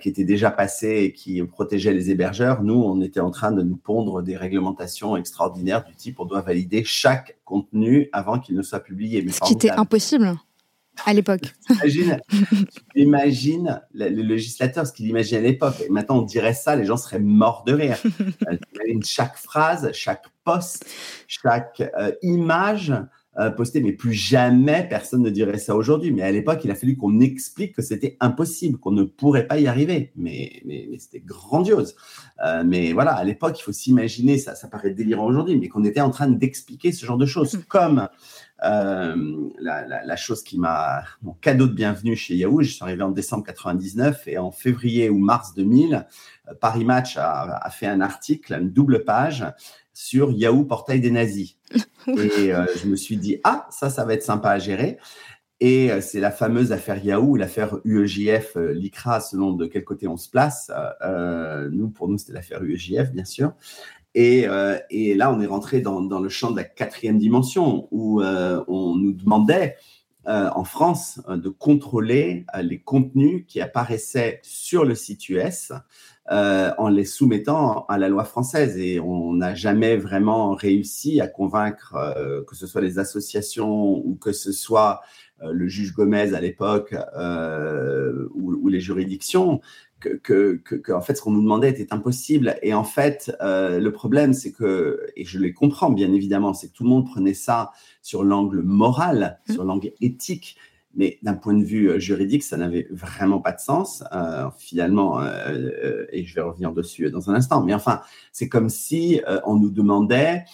[0.00, 3.62] qui était déjà passé et qui protégeait les hébergeurs, nous, on était en train de
[3.62, 8.62] nous pondre des réglementations extraordinaires du type on doit valider chaque contenu avant qu'il ne
[8.62, 9.22] soit publié.
[9.22, 10.34] Mais Ce qui était impossible
[11.04, 11.54] à l'époque.
[12.94, 15.82] Imagine, le, législateur, ce qu'il imaginait à l'époque.
[15.90, 17.98] Maintenant, on dirait ça, les gens seraient morts de rire.
[18.48, 18.56] Euh,
[19.04, 20.86] chaque phrase, chaque poste,
[21.26, 22.92] chaque euh, image
[23.38, 26.10] euh, postée, mais plus jamais personne ne dirait ça aujourd'hui.
[26.10, 29.58] Mais à l'époque, il a fallu qu'on explique que c'était impossible, qu'on ne pourrait pas
[29.58, 30.12] y arriver.
[30.16, 31.96] Mais, mais, c'était grandiose.
[32.64, 36.02] mais voilà, à l'époque, il faut s'imaginer, ça, ça paraît délirant aujourd'hui, mais qu'on était
[36.02, 37.62] en train d'expliquer ce genre de choses, mm.
[37.68, 38.08] comme
[38.62, 43.10] euh, la, chose qui m'a mon cadeau de bienvenue chez Yahoo, je suis arrivé en
[43.10, 46.06] décembre 99 et en février ou mars 2000,
[46.48, 49.44] euh, Paris Match a, fait un article, une double page
[49.92, 51.58] sur Yahoo portail des nazis.
[52.06, 54.98] et euh, je me suis dit ah ça ça va être sympa à gérer.
[55.60, 60.28] Et c'est la fameuse affaire Yahoo, l'affaire UEJF, l'ICRA, selon de quel côté on se
[60.28, 60.70] place.
[61.70, 63.54] nous, pour nous, c'était l'affaire UEJF, bien sûr.
[64.16, 68.62] Euh, et, là, on est rentré dans, le champ de la quatrième dimension où euh,
[68.68, 69.76] on nous demandait
[70.26, 75.72] euh, en France de contrôler les contenus qui apparaissaient sur le site US
[76.30, 78.78] en les soumettant à la loi française.
[78.78, 81.94] Et on n'a jamais vraiment réussi à convaincre
[82.48, 85.02] que ce soit les associations ou que ce soit
[85.42, 86.94] le juge Gomez à l'époque
[88.34, 89.60] ou, les juridictions
[90.22, 92.56] que, que, en fait, ce qu'on nous demandait était impossible.
[92.62, 96.68] Et en fait, euh, le problème, c'est que, et je les comprends bien évidemment, c'est
[96.68, 99.52] que tout le monde prenait ça sur l'angle moral, mmh.
[99.52, 100.56] sur l'angle éthique.
[100.96, 105.20] Mais d'un point de vue euh, juridique, ça n'avait vraiment pas de sens, euh, finalement,
[106.12, 107.64] et je vais revenir dessus dans un instant.
[107.64, 110.44] Mais enfin, c'est comme si on nous demandait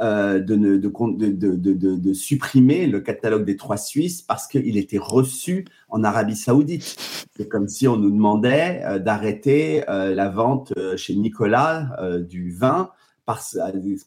[0.00, 5.64] euh, de, de, de, de, supprimer le catalogue des trois Suisses parce qu'il était reçu
[5.88, 6.96] en Arabie Saoudite.
[7.36, 12.90] C'est comme si on nous demandait euh, d'arrêter euh, la vente chez Nicolas du vin
[13.28, 13.58] parce,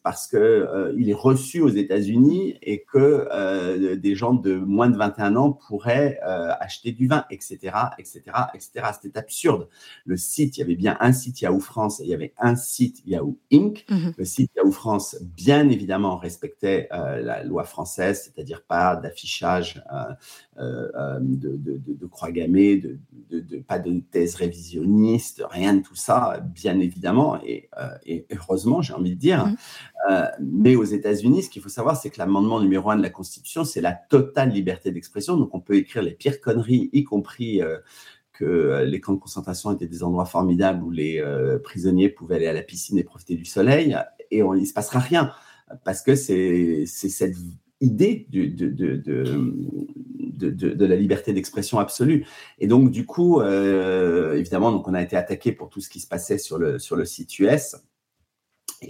[0.02, 4.96] parce que euh, est reçu aux États-Unis et que euh, des gens de moins de
[4.96, 7.56] 21 ans pourraient euh, acheter du vin, etc.,
[8.00, 8.20] etc.,
[8.52, 8.86] etc.
[9.00, 9.68] C'était absurde.
[10.06, 12.56] Le site, il y avait bien un site Yahoo France et il y avait un
[12.56, 13.84] site Yahoo Inc.
[13.88, 14.14] Mm-hmm.
[14.18, 19.84] Le site Yahoo France, bien évidemment, respectait la loi française, c'est-à-dire pas d'affichage
[20.58, 22.98] de, de, de, croix gammée, de,
[23.30, 27.68] de, pas de thèse révisionniste, rien de tout ça, bien évidemment, et,
[28.04, 29.46] et heureusement, j'ai envie dire.
[29.46, 29.56] Mmh.
[30.10, 33.10] Euh, mais aux États-Unis, ce qu'il faut savoir, c'est que l'amendement numéro un de la
[33.10, 35.36] Constitution, c'est la totale liberté d'expression.
[35.36, 37.78] Donc, on peut écrire les pires conneries, y compris euh,
[38.32, 42.48] que les camps de concentration étaient des endroits formidables où les euh, prisonniers pouvaient aller
[42.48, 43.96] à la piscine et profiter du soleil,
[44.30, 45.30] et il ne se passera rien.
[45.84, 47.36] Parce que c'est cette
[47.80, 48.96] idée de, de,
[50.50, 52.26] de, la liberté d'expression absolue.
[52.58, 56.06] Et donc, du coup, évidemment, donc on a été attaqué pour tout ce qui se
[56.06, 57.76] passait sur le, sur le site US.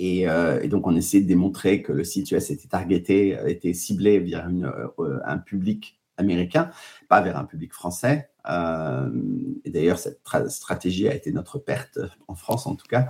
[0.00, 3.74] Euh, et, donc, on essayait de démontrer que le site US était targeté, euh, était
[3.74, 6.70] ciblé vers euh, un public américain,
[7.08, 8.28] pas vers un public français.
[8.50, 9.08] Euh,
[9.64, 13.08] et d'ailleurs, cette stratégie a été notre perte en France, en tout cas,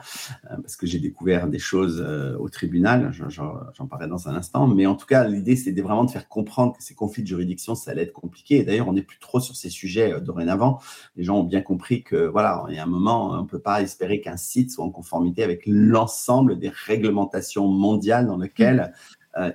[0.50, 3.12] euh, parce que j'ai découvert des choses euh, au tribunal.
[3.12, 4.66] J'en parlerai dans un instant.
[4.66, 7.74] Mais en tout cas, l'idée, c'était vraiment de faire comprendre que ces conflits de juridiction,
[7.74, 8.58] ça allait être compliqué.
[8.58, 10.80] Et d'ailleurs, on n'est plus trop sur ces sujets dorénavant.
[11.16, 13.60] Les gens ont bien compris que, voilà, il y a un moment, on ne peut
[13.60, 18.92] pas espérer qu'un site soit en conformité avec l'ensemble des réglementations mondiales dans lesquelles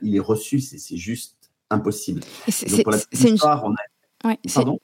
[0.01, 0.59] il est reçu.
[0.59, 1.36] C'est juste
[1.69, 2.21] impossible.
[2.47, 2.83] C'est
[3.27, 3.75] une histoire, on a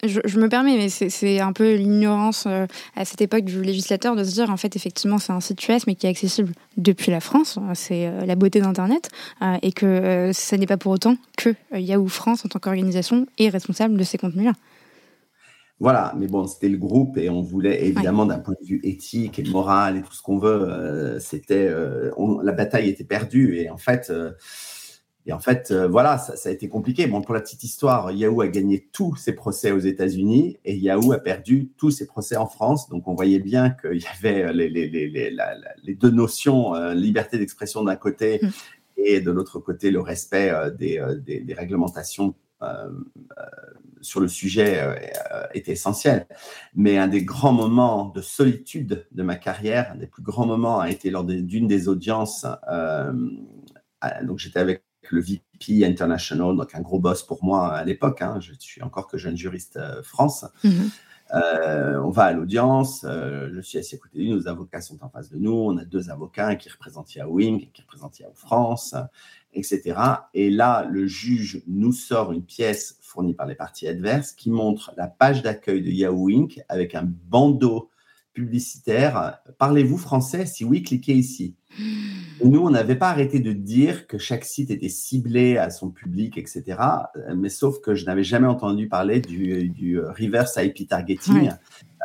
[0.03, 4.23] je, me permets, mais c'est un peu l'ignorance euh, à cette époque du législateur de
[4.23, 7.19] se dire, en fait, effectivement, c'est un site US, mais qui est accessible depuis la
[7.19, 7.57] France.
[7.73, 9.09] C'est euh, la beauté d'Internet.
[9.41, 13.49] Euh, et que ce n'est pas pour autant que Yahoo France, en tant qu'organisation, est
[13.49, 14.53] responsable de ces contenus-là.
[15.79, 19.39] Voilà, mais bon, c'était le groupe et on voulait évidemment d'un point de vue éthique
[19.39, 21.69] et moral et tout ce qu'on veut, c'était
[22.43, 24.09] la bataille était perdue et en fait
[25.25, 27.07] et en fait, euh, voilà, ça, a été compliqué.
[27.07, 31.13] Bon, pour la petite histoire, Yahoo a gagné tous ses procès aux États-Unis et Yahoo
[31.13, 32.89] a perdu tous ses procès en France.
[32.89, 35.09] Donc, on voyait bien qu'il y avait les, les, les,
[35.83, 38.49] les deux notions, euh, liberté d'expression d'un côté mm.
[38.97, 42.35] et de l'autre côté, le respect euh, des, des, des, réglementations
[43.99, 44.79] sur le sujet
[45.53, 46.27] était essentiel.
[46.75, 50.79] Mais un des grands moments de solitude de ma carrière, un des plus grands moments
[50.79, 52.45] a été lors d'une des audiences.
[54.23, 58.21] donc, j'étais avec le VP International, donc un gros boss pour moi à l'époque.
[58.21, 60.45] Hein, je suis encore que jeune juriste euh, France.
[60.63, 60.89] Mhm.
[61.33, 64.81] Euh, on va à l'audience, euh, je suis assis à côté de lui, nos avocats
[64.81, 68.19] sont en face de nous, on a deux avocats qui représentent Yahoo Wing, qui représentent
[68.19, 68.93] Yahoo France,
[69.53, 69.95] etc.
[70.33, 74.93] Et là, le juge nous sort une pièce fournie par les parties adverses qui montre
[74.95, 76.61] la page d'accueil de Yahoo Inc.
[76.69, 77.89] avec un bandeau
[78.33, 79.39] publicitaire.
[79.57, 80.45] Parlez-vous français?
[80.45, 81.55] Si oui, cliquez ici.
[82.43, 86.37] nous, on n'avait pas arrêté de dire que chaque site était ciblé à son public,
[86.37, 86.77] etc.
[87.35, 91.51] Mais sauf que je n'avais jamais entendu parler du, du reverse IP targeting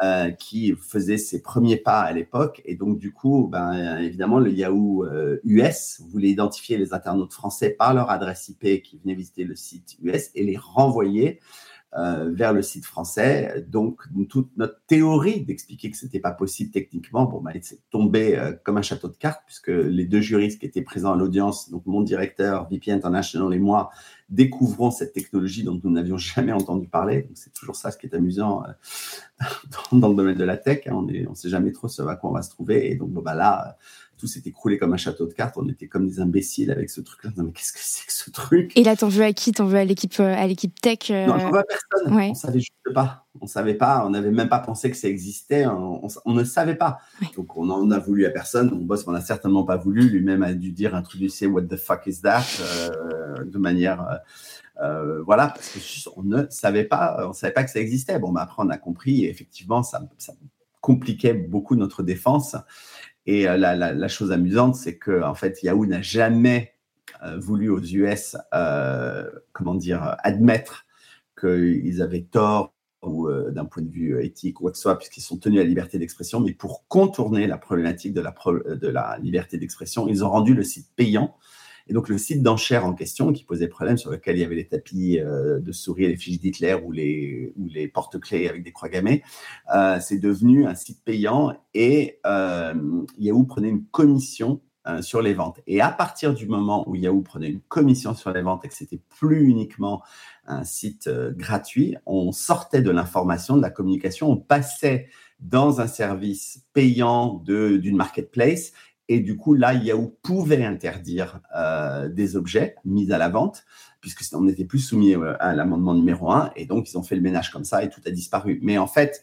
[0.00, 2.62] euh, qui faisait ses premiers pas à l'époque.
[2.64, 5.04] Et donc, du coup, ben, évidemment, le Yahoo
[5.42, 9.56] US euh, voulait identifier les internautes français par leur adresse IP qui venaient visiter le
[9.56, 11.40] site US et les renvoyer
[11.96, 13.64] euh, vers le site français.
[13.66, 18.52] Donc, toute notre théorie d'expliquer que c'était pas possible techniquement, bon, bah, c'est tombé euh,
[18.62, 21.86] comme un château de cartes, puisque les deux juristes qui étaient présents à l'audience, donc
[21.86, 23.88] mon directeur, VP International et moi,
[24.28, 27.22] découvrons cette technologie dont nous n'avions jamais entendu parler.
[27.22, 29.44] Donc, c'est toujours ça ce qui est amusant euh,
[29.92, 30.86] dans, le domaine de la tech.
[30.88, 30.92] Hein.
[30.94, 32.90] On ne sait jamais trop ce à quoi on va se trouver.
[32.90, 33.78] Et donc, bon, bah, là,
[34.18, 35.56] tout s'est écroulé comme un château de cartes.
[35.56, 37.30] On était comme des imbéciles avec ce truc-là.
[37.36, 38.72] Non, mais qu'est-ce que c'est que ce truc?
[38.76, 39.52] Et là, t'en veux à qui?
[39.52, 42.14] T'en veux à l'équipe, euh, à l'équipe tech euh Non, j'en veux à personne.
[42.14, 42.28] Ouais.
[42.30, 43.26] On savait juste pas.
[43.40, 44.04] On savait pas.
[44.04, 45.66] On n'avait même pas pensé que ça existait.
[45.66, 46.98] On, ne savait pas.
[47.36, 48.70] Donc, on en a voulu à personne.
[48.70, 50.08] Mon boss m'en a certainement pas voulu.
[50.08, 54.04] Lui-même a dû dire, introduire What the fuck is that euh, de manière.
[55.24, 58.18] voilà, parce que on ne savait pas, on savait pas que ça existait.
[58.18, 59.24] Bon, mais après on a compris.
[59.24, 60.32] Et effectivement, ça, ça
[60.80, 62.56] compliquait beaucoup notre défense.
[63.28, 66.72] Et euh, la, chose amusante, c'est que fait, Yahoo n'a jamais
[67.22, 70.86] euh, voulu aux US, euh, comment dire, admettre
[71.38, 72.72] qu'ils avaient tort
[73.02, 75.62] ou d'un point de vue éthique ou quoi que ce soit, puisqu'ils sont tenus à
[75.62, 80.54] la liberté d'expression, mais pour contourner la problématique de la liberté d'expression, ils ont rendu
[80.54, 81.36] le site payant
[81.88, 84.54] et donc, le site d'enchères en question, qui posait problème, sur lequel il y avait
[84.54, 88.72] les tapis euh, de souris, les fiches d'Hitler ou les, ou les porte-clés avec des
[88.72, 89.22] croix gammées,
[89.74, 92.74] euh, c'est devenu un site payant et euh,
[93.18, 94.60] Yahoo prenait une commission
[95.02, 95.60] sur les ventes.
[95.66, 98.74] Et à partir du moment où Yahoo prenait une commission sur les ventes et que
[98.74, 100.02] c'était plus uniquement
[100.46, 105.08] un site gratuit, on sortait de l'information, de la communication, on passait
[105.40, 108.72] dans un service payant d'une marketplace
[109.08, 111.40] Et du coup, là, Yahoo pouvait interdire
[112.10, 113.64] des objets mis à la vente,
[114.00, 116.52] puisque on n'était plus soumis à l'amendement numéro 1.
[116.56, 118.58] Et donc, ils ont fait le ménage comme ça et tout a disparu.
[118.62, 119.22] Mais en fait,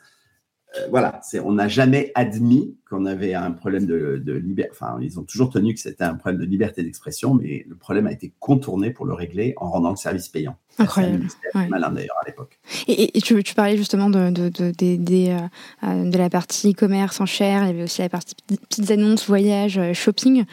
[0.77, 4.71] euh, voilà, on n'a jamais admis qu'on avait un problème de, de liberté.
[4.71, 8.07] Enfin, ils ont toujours tenu que c'était un problème de liberté d'expression, mais le problème
[8.07, 10.57] a été contourné pour le régler en rendant le service payant.
[10.78, 11.28] Incroyable.
[11.30, 12.57] C'était malin d'ailleurs à l'époque.
[12.88, 15.39] Et, tu, parlais justement de, de, euh,
[15.84, 19.28] euh, de la partie commerce en chair, il y avait aussi la partie petites annonces,
[19.28, 20.45] voyages, shopping.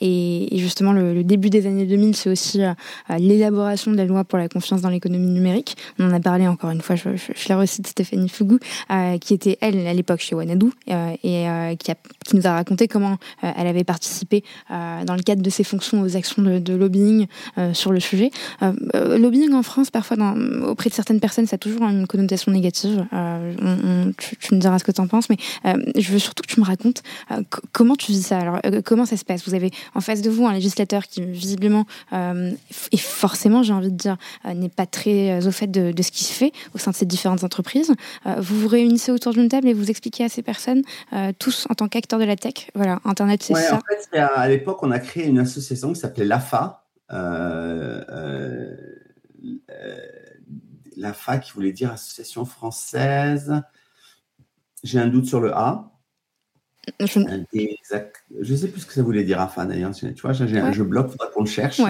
[0.00, 2.62] et, justement, le, début des années 2000, c'est aussi
[3.18, 5.76] l'élaboration de la loi pour la confiance dans l'économie numérique.
[5.98, 8.58] On en a parlé encore une fois, je, je, je la recite Stéphanie Fougou,
[9.20, 12.52] qui était elle à l'époque chez Wanadoo euh, et euh, qui, a, qui, nous a
[12.52, 16.74] raconté comment euh, elle avait participé dans le cadre de ses fonctions aux actions de,
[16.74, 17.26] lobbying
[17.72, 18.30] sur le sujet.
[19.20, 23.04] Lobbying en France, parfois dans, auprès de certaines personnes, ça a toujours une connotation négative.
[24.18, 25.36] tu, me diras ce que tu en penses, mais
[25.96, 27.02] je veux surtout que tu me racontes
[27.72, 28.38] comment tu vis ça.
[28.38, 29.46] Alors, comment ça se passe?
[29.46, 33.96] Vous avez en face de vous un législateur qui visiblement et forcément, j'ai envie de
[33.96, 34.16] dire,
[34.54, 37.06] n'est pas très au fait de, de, ce qui se fait au sein de ces
[37.06, 37.92] différentes entreprises.
[38.24, 41.74] vous vous réunissez autour d'une table et vous expliquez à ces personnes, euh, tous en
[41.74, 43.76] tant qu'acteurs de la tech, voilà, Internet, c'est ça.
[43.76, 46.84] En fait, à, l'époque, on a créé une association qui s'appelait l'AFA.
[47.12, 48.76] Euh, euh,
[50.96, 53.62] L'AFA qui voulait dire Association française.
[54.82, 55.90] J'ai un doute sur le A.
[56.98, 59.92] Je ne sais plus ce que ça voulait dire AFA d'ailleurs.
[59.92, 61.80] Tu vois, j'ai un bloque, il faudra qu'on le cherche.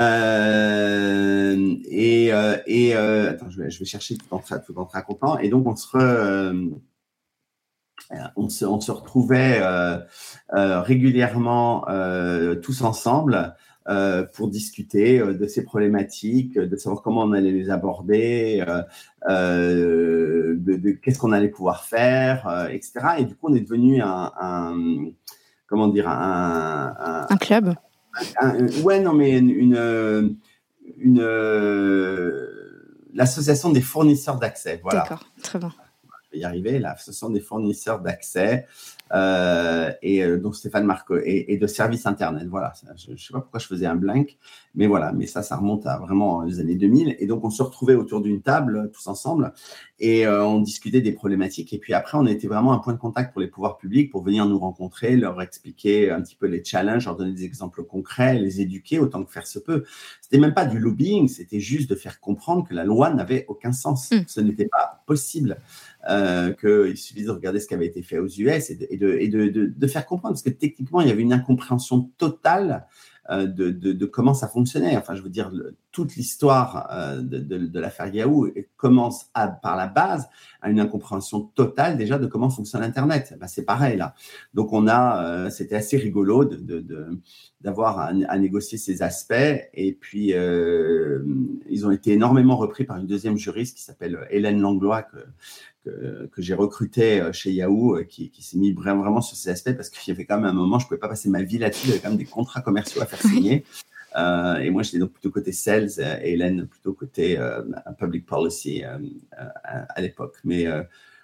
[0.00, 4.84] Euh, et euh, et euh, attends, je vais, je vais chercher tout en, tout en
[4.84, 5.38] racontant.
[5.38, 6.70] Et donc, on se,
[8.36, 9.60] on se, on se retrouvait
[10.52, 11.86] régulièrement
[12.62, 13.54] tous ensemble
[14.34, 18.64] pour discuter de ces problématiques, de savoir comment on allait les aborder,
[19.26, 22.92] de, de qu'est-ce qu'on allait pouvoir faire, etc.
[23.18, 24.76] Et du coup, on est devenu un, un
[25.66, 27.74] comment dire un, un, un club
[28.82, 30.38] ouais, non, mais une,
[30.98, 31.22] une,
[33.14, 34.80] l'association des fournisseurs d'accès.
[34.82, 35.00] Voilà.
[35.00, 35.72] D'accord, très bien.
[36.32, 36.78] Vais y arriver.
[36.78, 38.66] L'association des fournisseurs d'accès.
[39.12, 42.46] Euh, et euh, donc Stéphane Marco et, de services internet.
[42.48, 44.36] Voilà, je ne sais pas pourquoi je faisais un blank,
[44.74, 47.16] mais voilà, mais ça, ça remonte à vraiment les années 2000.
[47.18, 49.52] Et donc on se retrouvait autour d'une table tous ensemble
[49.98, 51.72] et euh, on discutait des problématiques.
[51.72, 54.22] Et puis après, on était vraiment un point de contact pour les pouvoirs publics pour
[54.22, 58.38] venir nous rencontrer, leur expliquer un petit peu les challenges, leur donner des exemples concrets,
[58.38, 59.84] les éduquer autant que faire se peut.
[60.20, 63.72] C'était même pas du lobbying, c'était juste de faire comprendre que la loi n'avait aucun
[63.72, 64.10] sens.
[64.10, 64.16] Mmh.
[64.26, 65.58] Ce n'était pas possible
[66.08, 70.06] euh, qu'il suffisait de regarder ce qui avait été fait aux US et, de, faire
[70.06, 72.86] comprendre, parce que techniquement, il y avait une incompréhension totale
[73.30, 74.96] euh, de, comment ça fonctionnait.
[74.96, 75.50] Enfin, je veux dire,
[75.90, 80.28] toute l'histoire euh, de, l'affaire Yahoo commence par la base
[80.62, 83.34] à une incompréhension totale déjà de comment fonctionne Internet.
[83.38, 84.14] Ben, c'est pareil là.
[84.54, 86.48] Donc on a, c'était assez rigolo
[87.60, 89.34] d'avoir à, négocier ces aspects.
[89.74, 95.06] Et puis ils ont été énormément repris par une deuxième juriste qui s'appelle Hélène Langlois
[96.32, 99.90] que, j'ai recruté euh, chez Yahoo, euh, qui, s'est mis vraiment sur ces aspects parce
[99.90, 101.86] qu'il y avait quand même un moment, je ne pouvais pas passer ma vie là-dessus,
[101.86, 103.64] il y avait quand même des contrats commerciaux à faire signer.
[104.16, 107.38] Euh, et moi, j'étais donc plutôt côté sales et Hélène plutôt côté
[107.98, 110.36] public policy à, l'époque.
[110.44, 110.66] Mais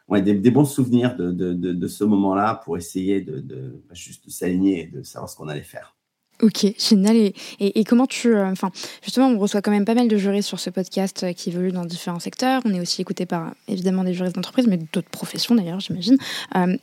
[0.08, 3.40] ouais, des, bons souvenirs de, de, ce moment-là pour essayer de,
[3.88, 5.96] bah, juste de s'aligner et de savoir ce qu'on allait faire.
[6.42, 7.32] Ok, génial.
[7.60, 8.34] Et, comment tu...
[8.34, 8.70] Euh, enfin,
[9.02, 11.72] justement, on reçoit quand même pas mal de juristes sur ce podcast euh, qui évoluent
[11.72, 12.60] dans différents secteurs.
[12.64, 16.18] On est aussi écouté par, évidemment, des juristes d'entreprise, mais d'autres professions d'ailleurs, j'imagine.
[16.56, 16.76] Euh,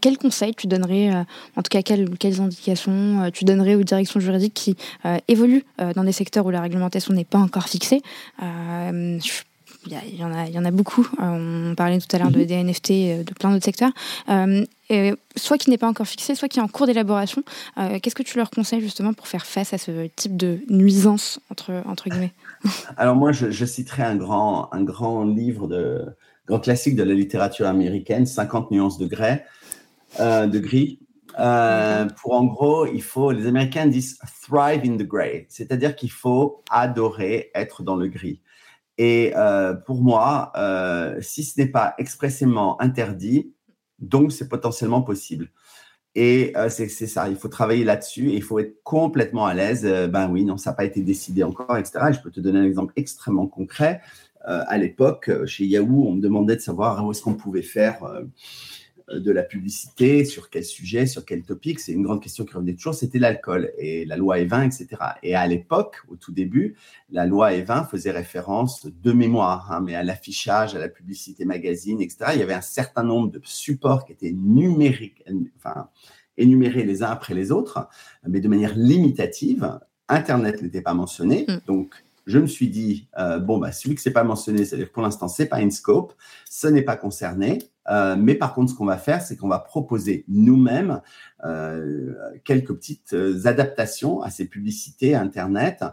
[0.00, 1.12] quels conseils tu donnerais,
[1.56, 4.76] en tout cas, quelles, quelles indications tu donnerais aux directions juridiques qui
[5.28, 8.00] évoluent dans des secteurs où la réglementation n'est pas encore fixée?
[9.88, 11.06] Il y, en a, il y en a beaucoup.
[11.18, 13.92] on parlait tout à l'heure de, des NFT, de plein d'autres secteurs
[15.38, 17.42] soit qui n'est pas encore fixé, soit qui est en cours d'élaboration.
[17.78, 21.40] Euh, qu'est-ce que tu leur conseilles justement pour faire face à ce type de nuisance
[21.50, 22.32] entre, entre guillemets?
[22.96, 26.04] Alors moi, je, je, citerai un grand, un grand livre de
[26.46, 29.38] grand classique de la littérature américaine, 50 nuances de gris,
[30.20, 30.98] euh, de gris.
[31.38, 36.10] Euh, pour en gros, il faut, les Américains disent thrive in the gray, c'est-à-dire qu'il
[36.10, 38.40] faut adorer être dans le gris.
[38.98, 39.32] Et
[39.86, 40.52] pour moi,
[41.20, 43.52] si ce n'est pas expressément interdit,
[43.98, 45.50] donc, c'est potentiellement possible.
[46.14, 49.84] Et euh, c'est ça, il faut travailler là-dessus et il faut être complètement à l'aise.
[49.84, 52.06] Euh, ben oui, non, ça n'a pas été décidé encore, etc.
[52.12, 54.00] je peux te donner un exemple extrêmement concret.
[54.48, 58.02] Euh, à l'époque, chez Yahoo, on me demandait de savoir où est-ce qu'on pouvait faire
[58.04, 58.22] euh,
[59.12, 61.80] de la publicité, sur quel sujet, sur quel topic.
[61.80, 65.02] C'est une grande question qui revenait toujours, c'était l'alcool et la loi E20, etc.
[65.22, 66.76] Et à l'époque, au tout début,
[67.10, 72.00] la loi E20 faisait référence de mémoire, hein, mais à l'affichage, à la publicité magazine,
[72.00, 72.32] etc.
[72.34, 75.24] Il y avait un certain nombre de supports qui étaient numériques,
[75.56, 75.88] enfin,
[76.36, 77.88] énumérés les uns après les autres,
[78.26, 79.78] mais de manière limitative.
[80.08, 81.60] Internet n'était pas mentionné, mm.
[81.66, 81.94] donc
[82.28, 85.28] je me suis dit, euh, bon, bah, celui que c'est pas mentionné, c'est-à-dire pour l'instant,
[85.28, 86.12] c'est pas scope,
[86.48, 87.58] ce n'est pas concerné.
[87.90, 91.00] Euh, mais par contre, ce qu'on va faire, c'est qu'on va proposer nous-mêmes
[92.44, 95.84] quelques petites euh, adaptations à ces publicités Internet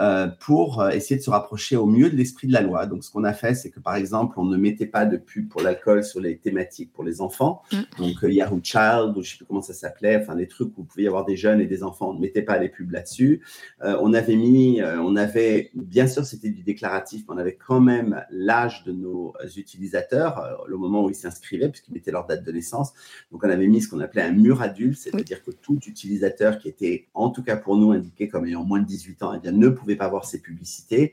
[0.00, 2.86] euh, pour essayer de se rapprocher au mieux de l'esprit de la loi.
[2.86, 5.48] Donc, ce qu'on a fait, c'est que par exemple, on ne mettait pas de pub
[5.48, 7.62] pour l'alcool sur les thématiques pour les enfants.
[7.72, 7.76] Mm.
[7.98, 10.84] Donc, Yahoo Child, ou je sais plus comment ça s'appelait, enfin des trucs où vous
[10.84, 13.42] pouvez y avoir des jeunes et des enfants, on ne mettait pas les pubs là-dessus.
[13.82, 18.24] on avait mis, on avait, bien sûr, c'était du déclaratif, mais on avait quand même
[18.30, 22.92] l'âge de nos utilisateurs, le moment où ils s'inscrivaient, puisqu'ils mettaient leur date de naissance.
[23.30, 26.68] Donc, on avait mis ce qu'on appelait un mur adulte c'est-à-dire que tout utilisateur qui
[26.68, 29.52] était, en tout cas pour nous, indiqué comme ayant moins de 18 ans, eh bien,
[29.52, 31.12] ne pouvait pas voir ces publicités.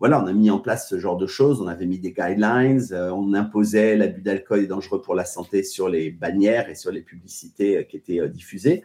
[0.00, 1.60] Voilà, on a mis en place ce genre de choses.
[1.60, 2.80] On avait mis des guidelines.
[2.90, 6.90] Euh, on imposait l'abus d'alcool est dangereux pour la santé sur les bannières et sur
[6.90, 8.82] les publicités euh, qui étaient euh, diffusées.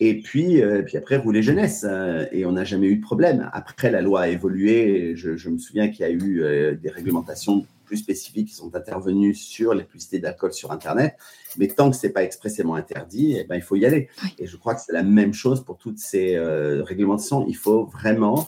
[0.00, 1.86] Et puis, puis après, rouler jeunesse.
[2.32, 3.48] et on n'a jamais eu de problème.
[3.52, 5.14] Après, la loi a évolué.
[5.14, 9.38] Je, je me souviens qu'il y a eu des réglementations plus spécifiques qui sont intervenus
[9.38, 11.16] sur les publicités d'alcool sur Internet.
[11.58, 14.08] Mais tant que ce n'est pas expressément interdit, eh ben, il faut y aller.
[14.38, 17.44] Et je crois que c'est la même chose pour toutes ces euh, réglementations.
[17.46, 18.44] Il faut vraiment, euh,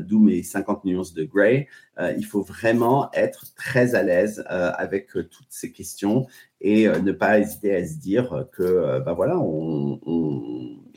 [0.00, 1.68] d'où mes 50 nuances de Gray,
[1.98, 6.26] euh, il faut vraiment être très à l'aise avec toutes ces questions
[6.60, 10.00] et ne pas hésiter à se dire que, ben voilà, on,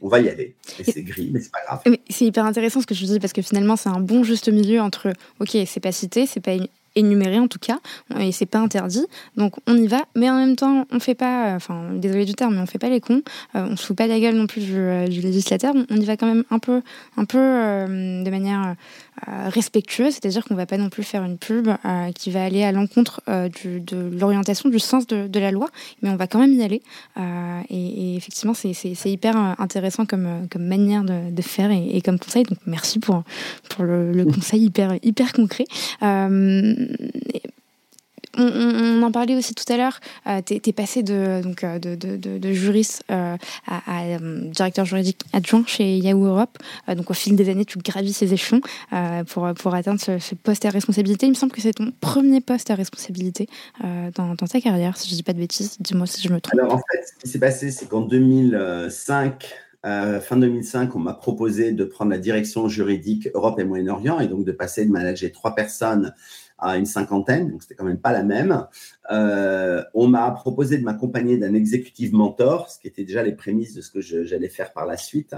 [0.01, 0.55] on va y aller.
[0.79, 1.81] Et c'est gris, mais c'est pas grave.
[2.09, 4.81] C'est hyper intéressant ce que je dis parce que finalement, c'est un bon juste milieu
[4.81, 6.53] entre, ok, c'est pas cité, c'est pas
[6.95, 7.79] énuméré en tout cas,
[8.19, 9.05] et c'est pas interdit.
[9.37, 12.55] Donc on y va, mais en même temps, on fait pas, enfin désolé du terme,
[12.55, 13.21] mais on fait pas les cons,
[13.55, 16.17] euh, on se fout pas la gueule non plus du, euh, législateur, on y va
[16.17, 16.81] quand même un peu,
[17.17, 18.75] un peu euh, de manière
[19.27, 21.67] respectueuse, c'est-à-dire qu'on va pas non plus faire une pub
[22.15, 25.67] qui va aller à l'encontre de l'orientation, du sens de, la loi,
[26.01, 26.81] mais on va quand même y aller.
[27.69, 32.43] Et, effectivement, c'est hyper intéressant comme, comme manière de, faire et, comme conseil.
[32.43, 33.23] Donc merci pour,
[33.69, 35.65] pour le, le conseil hyper, hyper concret
[38.39, 42.51] on, en parlait aussi tout à l'heure, euh, tu es, passé de, donc, euh, de,
[42.51, 43.35] juriste euh,
[43.67, 46.57] à, directeur juridique adjoint chez Yahoo Europe.
[46.95, 48.61] donc au fil des années, tu gravis ces échelons
[49.27, 51.25] pour, pour atteindre ce, poste à responsabilité.
[51.25, 53.47] Il me semble que c'est ton premier poste à responsabilité
[53.81, 55.77] dans, dans, ta carrière, si je ne dis pas de bêtises.
[55.79, 56.59] Dis-moi si je me trompe.
[56.59, 59.53] Alors en fait, ce qui s'est passé, c'est qu'en 2005,
[59.83, 64.45] fin 2005, on m'a proposé de prendre la direction juridique Europe et Moyen-Orient et donc
[64.45, 66.13] de passer de manager trois personnes
[66.61, 68.65] à une cinquantaine, donc c'était quand même pas la même.
[69.11, 73.73] Euh, on m'a proposé de m'accompagner d'un exécutif mentor, ce qui était déjà les prémices
[73.73, 75.35] de ce que j'allais faire par la suite,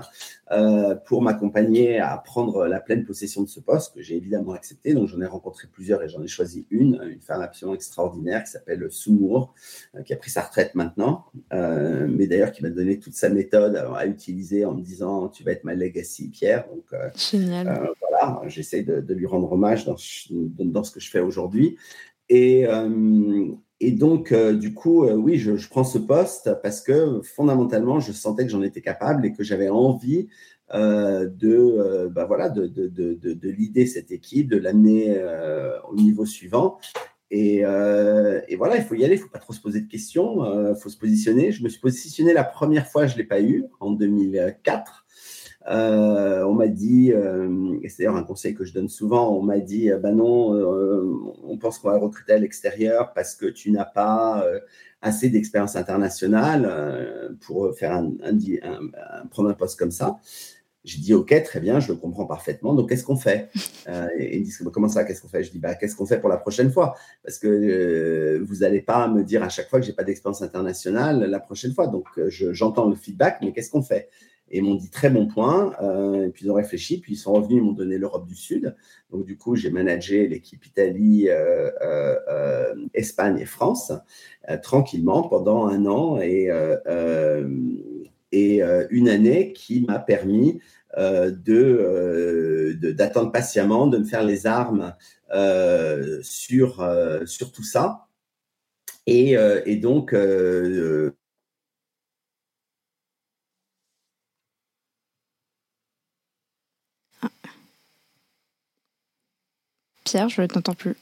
[0.51, 4.93] euh, pour m'accompagner à prendre la pleine possession de ce poste, que j'ai évidemment accepté.
[4.93, 8.51] Donc j'en ai rencontré plusieurs et j'en ai choisi une, une femme absolument extraordinaire qui
[8.51, 9.53] s'appelle Soumour,
[9.95, 13.75] euh, qui a pris sa retraite maintenant, mais d'ailleurs qui m'a donné toute sa méthode
[13.75, 16.65] à utiliser en me disant tu vas être ma legacy, Pierre.
[16.67, 16.85] Donc
[18.01, 19.95] voilà, j'essaie de, lui rendre hommage dans,
[20.39, 21.77] dans ce que je fais aujourd'hui.
[22.33, 23.51] Et, euh,
[23.81, 28.13] et donc, euh, du coup, euh, oui, je, prends ce poste parce que fondamentalement, je
[28.13, 30.29] sentais que j'en étais capable et que j'avais envie
[30.73, 35.21] de, bah voilà, de, l'idée cette équipe, de l'amener
[35.89, 36.77] au niveau suivant.
[37.29, 39.89] Et, et, voilà, il faut y aller, il ne faut pas trop se poser de
[39.89, 41.51] questions, il faut se positionner.
[41.51, 45.00] Je me suis positionné la première fois, je ne l'ai pas eu, en 2004.
[45.69, 49.43] Euh, on m'a dit, euh, et c'est d'ailleurs un conseil que je donne souvent, on
[49.43, 50.53] m'a dit, ben non,
[51.43, 54.43] on pense qu'on va recruter à l'extérieur parce que tu n'as pas
[55.01, 58.11] assez d'expérience internationale pour faire un,
[59.29, 60.19] prendre un poste comme ça.
[60.83, 62.73] J'ai dit, OK, très bien, je le comprends parfaitement.
[62.73, 63.51] Donc, qu'est-ce qu'on fait?
[64.17, 65.43] Et ils disent, comment ça, qu'est-ce qu'on fait?
[65.43, 66.95] Je dis, bah, qu'est-ce qu'on fait pour la prochaine fois?
[67.23, 71.23] Parce que vous n'allez pas me dire à chaque fois que j'ai pas d'expérience internationale
[71.29, 71.85] la prochaine fois.
[71.85, 74.09] Donc, j'entends le feedback, mais qu'est-ce qu'on fait?
[74.51, 75.73] Et m'ont dit très bon point.
[75.81, 78.75] Euh, puis ils ont réfléchi, puis ils sont revenus, ils m'ont donné l'Europe du Sud.
[79.09, 83.93] Donc du coup, j'ai managé l'équipe Italie, euh, euh, Espagne et France
[84.63, 86.49] tranquillement pendant un an et,
[88.31, 90.59] et une année qui m'a permis
[90.97, 94.95] de d'attendre patiemment, de me faire les armes
[96.23, 96.83] sur
[97.25, 98.07] sur tout ça.
[99.05, 99.35] Et,
[99.65, 100.15] et donc
[110.27, 110.95] je ne t'entends plus.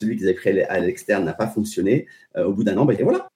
[0.00, 2.06] Celui qu'ils avaient créé à l'externe n'a pas fonctionné.
[2.36, 3.28] Euh, au bout d'un an, ben, voilà,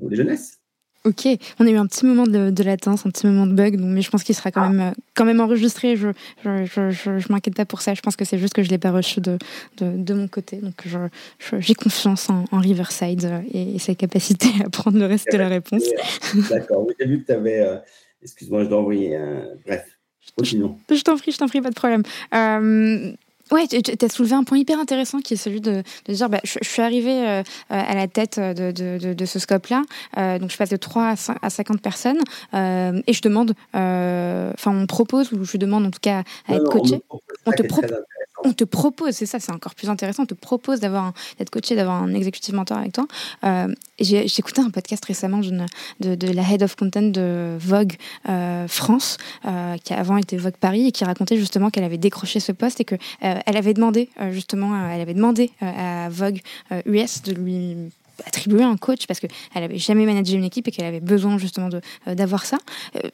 [0.00, 0.58] on est jeunesse.
[1.04, 1.26] Ok,
[1.58, 4.02] on a eu un petit moment de, latence, un petit moment de bug, donc, mais
[4.02, 4.68] je pense qu'il sera quand, ah.
[4.68, 5.96] même, euh, quand même enregistré.
[5.96, 6.08] Je
[6.44, 7.94] je, je, je, m'inquiète pas pour ça.
[7.94, 9.36] Je pense que c'est juste que je ne l'ai pas reçu de,
[9.78, 10.58] de, de, mon côté.
[10.58, 10.86] Donc
[11.58, 15.82] j'ai confiance en, Riverside et, sa capacité à prendre le reste de la réponse.
[16.50, 17.60] D'accord, oui, j'ai vu que tu avais.
[17.60, 17.78] Euh,
[18.22, 19.16] excuse-moi, je dois envoyer.
[19.16, 19.42] un...
[19.66, 19.84] Bref,
[20.36, 20.78] continuons.
[20.88, 22.02] Je t'en prie, je t'en prie, pas de problème.
[22.32, 23.12] Euh,
[23.52, 26.40] Ouais, tu as soulevé un point hyper intéressant qui est celui de, de dire bah,
[26.42, 29.82] je, suis arrivée euh, à la tête de, de, de ce scope-là,
[30.16, 32.20] euh, donc je passe de 3 à, 50 personnes
[32.54, 36.54] euh, et je demande, euh, enfin on propose, ou je demande en tout cas à
[36.54, 37.02] être coaché.
[37.46, 37.92] On te propose
[38.44, 41.76] on te propose, c'est ça, c'est encore plus intéressant, on te propose d'avoir d'être coaché,
[41.76, 43.06] d'avoir un executive mentor avec toi.
[43.44, 43.68] Euh,
[44.00, 47.94] j'ai écouté un podcast récemment de, la head of content de Vogue
[48.28, 49.16] euh, France,
[49.46, 52.80] euh, qui avant été Vogue Paris et qui racontait justement qu'elle avait décroché ce poste
[52.80, 56.40] et que elle avait demandé justement, elle avait demandé à Vogue
[56.86, 57.76] US de lui
[58.26, 61.68] attribuer un coach parce qu'elle n'avait jamais managé une équipe et qu'elle avait besoin justement
[62.08, 62.58] euh, d'avoir ça.
[62.96, 63.08] Euh,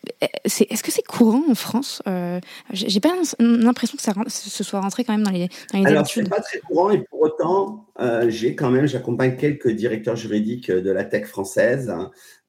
[0.44, 2.40] est-ce que c'est courant en France euh,
[2.72, 6.06] J'ai pas l'impression que ça ce soit rentré quand même dans les, dans les Alors,
[6.06, 7.86] c'est pas très courant et pour autant,
[8.26, 11.92] j'ai quand même, j'accompagne quelques directeurs juridiques de la tech française.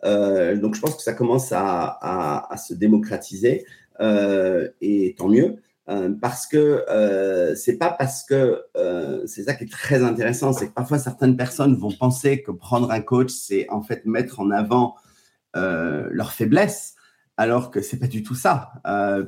[0.03, 3.65] donc, je pense que ça commence à, à se démocratiser
[4.01, 5.57] et tant mieux.
[5.89, 10.53] Euh, parce que euh, c'est pas parce que euh, c'est ça qui est très intéressant,
[10.53, 14.39] c'est que parfois certaines personnes vont penser que prendre un coach, c'est en fait mettre
[14.39, 14.95] en avant
[15.55, 16.93] euh, leurs faiblesses,
[17.37, 18.73] alors que c'est pas du tout ça.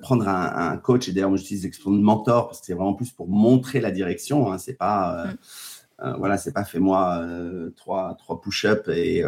[0.04, 2.94] Prendre un, un, coach, et d'ailleurs moi j'utilise l'expression de mentor parce que c'est vraiment
[2.94, 5.38] plus pour montrer la direction, hein, c'est pas mm.
[6.04, 9.24] Euh, voilà, c'est pas fais-moi euh, trois, trois push-ups et,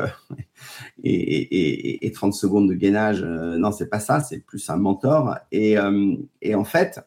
[1.04, 3.24] et, et, et, 30 secondes de gainage.
[3.24, 5.38] non, c'est pas ça, c'est plus un mentor.
[5.52, 5.76] Et,
[6.42, 7.00] et en fait,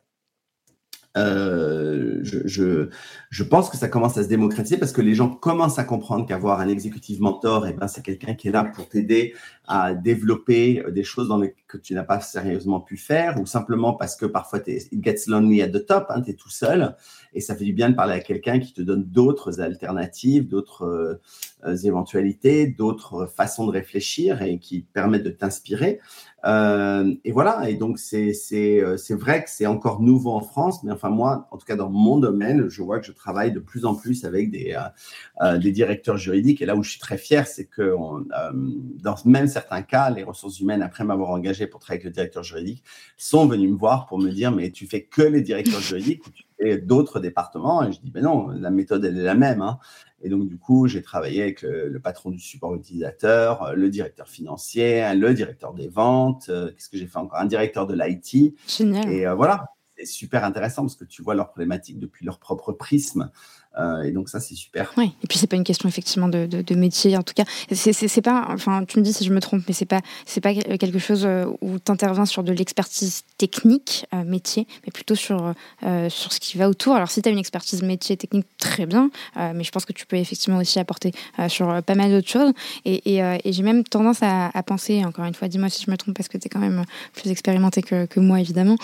[1.17, 5.85] euh, je, pense que ça commence à se démocratiser parce que les gens commencent à
[5.85, 9.35] comprendre qu'avoir un exécutif mentor, eh ben, c'est quelqu'un qui est là pour t'aider
[9.67, 13.95] à développer des choses dans les, que tu n'as pas sérieusement pu faire ou simplement
[13.95, 16.95] parce que parfois it gets lonely at the top, hein, tu es tout seul
[17.35, 21.21] et ça fait du bien de parler à quelqu'un qui te donne d'autres alternatives, d'autres
[21.67, 26.01] euh, éventualités, d'autres façons de réfléchir et qui permettent de t'inspirer.
[26.47, 30.93] Euh, et voilà, et donc c'est euh, vrai que c'est encore nouveau en France, mais
[30.93, 33.85] enfin moi, en tout cas dans mon domaine, je vois que je travaille de plus
[33.85, 34.77] en plus avec des,
[35.43, 36.62] euh, des directeurs juridiques.
[36.62, 37.97] Et là où je suis très fier, c'est que
[39.03, 42.43] dans même certains cas, les ressources humaines, après m'avoir engagé pour travailler avec le directeur
[42.43, 42.85] juridique,
[43.17, 46.31] sont venus me voir pour me dire, mais tu fais que les directeurs juridiques ou
[46.31, 47.83] tu fais d'autres départements?
[47.83, 49.63] Et je dis, ben non, la méthode, elle est la même.
[49.63, 49.79] Hein.
[50.23, 54.29] Et donc, du coup, j'ai travaillé avec le, patron du support utilisateur, euh, le directeur
[54.29, 56.51] financier, le directeur des ventes.
[56.51, 57.39] Euh, qu'est-ce que j'ai fait encore?
[57.39, 58.55] Un directeur de l'IT.
[58.69, 59.11] Génial.
[59.11, 62.73] Et euh, voilà, c'est super intéressant parce que tu vois leurs problématiques depuis leur propre
[62.73, 63.31] prisme.
[63.79, 64.93] Euh, et donc ça, c'est super.
[64.97, 67.16] Oui, et puis c'est pas une question effectivement de, de, métier.
[67.16, 69.87] En tout cas, c'est pas, enfin, tu me dis si je me trompe, mais c'est
[69.87, 74.66] pas, c'est pas quelque chose euh, où tu interviens sur de l'expertise technique, euh, métier,
[74.85, 75.55] mais plutôt sur,
[76.09, 76.95] sur ce qui va autour.
[76.95, 80.07] Alors si tu as une expertise métier technique, très bien, mais je pense que tu
[80.07, 81.12] peux effectivement aussi apporter
[81.49, 82.53] sur pas mal d'autres choses.
[82.85, 86.16] Et, et, j'ai même tendance à, penser, encore une fois, dis-moi si je me trompe
[86.16, 88.77] parce que tu es quand même plus expérimenté que, que moi, évidemment,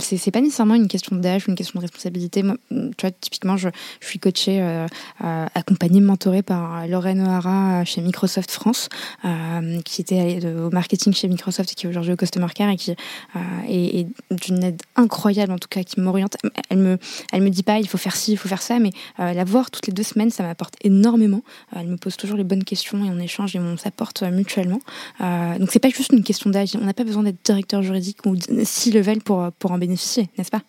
[0.00, 2.42] c'est pas nécessairement une question d'âge une question de responsabilité.
[2.42, 3.68] Moi, tu vois, typiquement, je
[4.00, 4.86] je suis coachée, euh,
[5.24, 8.88] euh, accompagnée, mentorée par Lorraine O'Hara chez Microsoft France,
[9.24, 12.76] euh, qui était au marketing chez Microsoft et qui est aujourd'hui au Customer Care et
[12.76, 16.36] qui est, d'une aide incroyable, en tout cas, qui m'oriente.
[16.68, 16.98] Elle me,
[17.32, 19.70] elle me dit pas, il faut faire ci, il faut faire ça, mais la voir
[19.70, 21.42] toutes les deux semaines, ça m'apporte énormément.
[21.74, 24.80] elle me pose toujours les bonnes questions et on échange et on s'apporte mutuellement.
[25.20, 26.76] donc c'est pas juste une question d'âge.
[26.80, 30.50] On n'a pas besoin d'être directeur juridique ou si level pour, pour en bénéficier, n'est-ce
[30.50, 30.62] pas?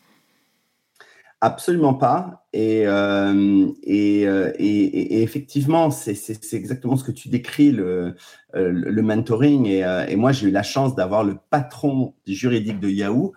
[1.41, 2.47] Absolument pas.
[2.51, 8.15] Et, euh, et, euh, et, et, effectivement, c'est exactement ce que tu décris, le,
[8.55, 9.67] euh, le mentoring.
[9.67, 13.33] Et, moi, j'ai eu la chance d'avoir le patron juridique de Yahoo,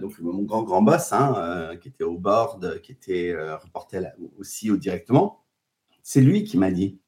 [0.00, 4.00] donc mon grand, grand boss, hein, qui était au board, qui était reporté
[4.38, 5.42] aussi au directement.
[6.02, 6.98] C'est lui qui m'a dit,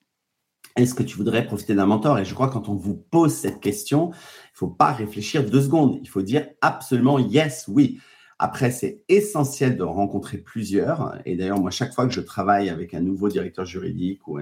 [0.77, 2.19] est-ce que tu voudrais profiter d'un mentor?
[2.19, 5.49] Et je crois que quand on vous pose cette question, il ne faut pas réfléchir
[5.49, 5.99] deux secondes.
[6.03, 7.99] Il faut dire absolument yes, oui.
[8.39, 11.19] Après, c'est essentiel de rencontrer plusieurs.
[11.25, 14.39] Et d'ailleurs, moi, chaque fois que je travaille avec un nouveau directeur juridique ou,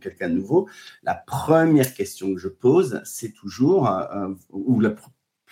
[0.00, 0.68] quelqu'un de nouveau,
[1.04, 4.94] la première question que je pose, c'est toujours, euh, ou la,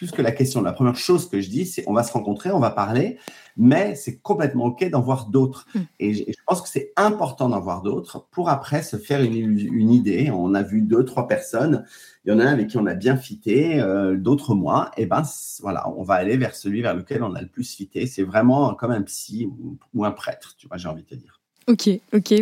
[0.00, 2.50] plus que la question, la première chose que je dis, c'est on va se rencontrer,
[2.52, 3.18] on va parler,
[3.58, 5.66] mais c'est complètement OK d'en voir d'autres.
[5.74, 5.78] Mm.
[5.98, 9.90] Et, je pense que c'est important d'en voir d'autres pour après se faire une, une,
[9.90, 10.30] idée.
[10.30, 11.84] On a vu deux, trois personnes.
[12.24, 14.90] Il y en a un avec qui on a bien fité, euh, d'autres moins.
[14.96, 15.22] Et ben
[15.60, 18.06] voilà, on va aller vers celui vers lequel on a le plus fité.
[18.06, 21.14] C'est vraiment comme un psy ou, ou un prêtre, tu vois, j'ai envie de te
[21.14, 21.39] dire.
[21.68, 22.34] Ok, ok,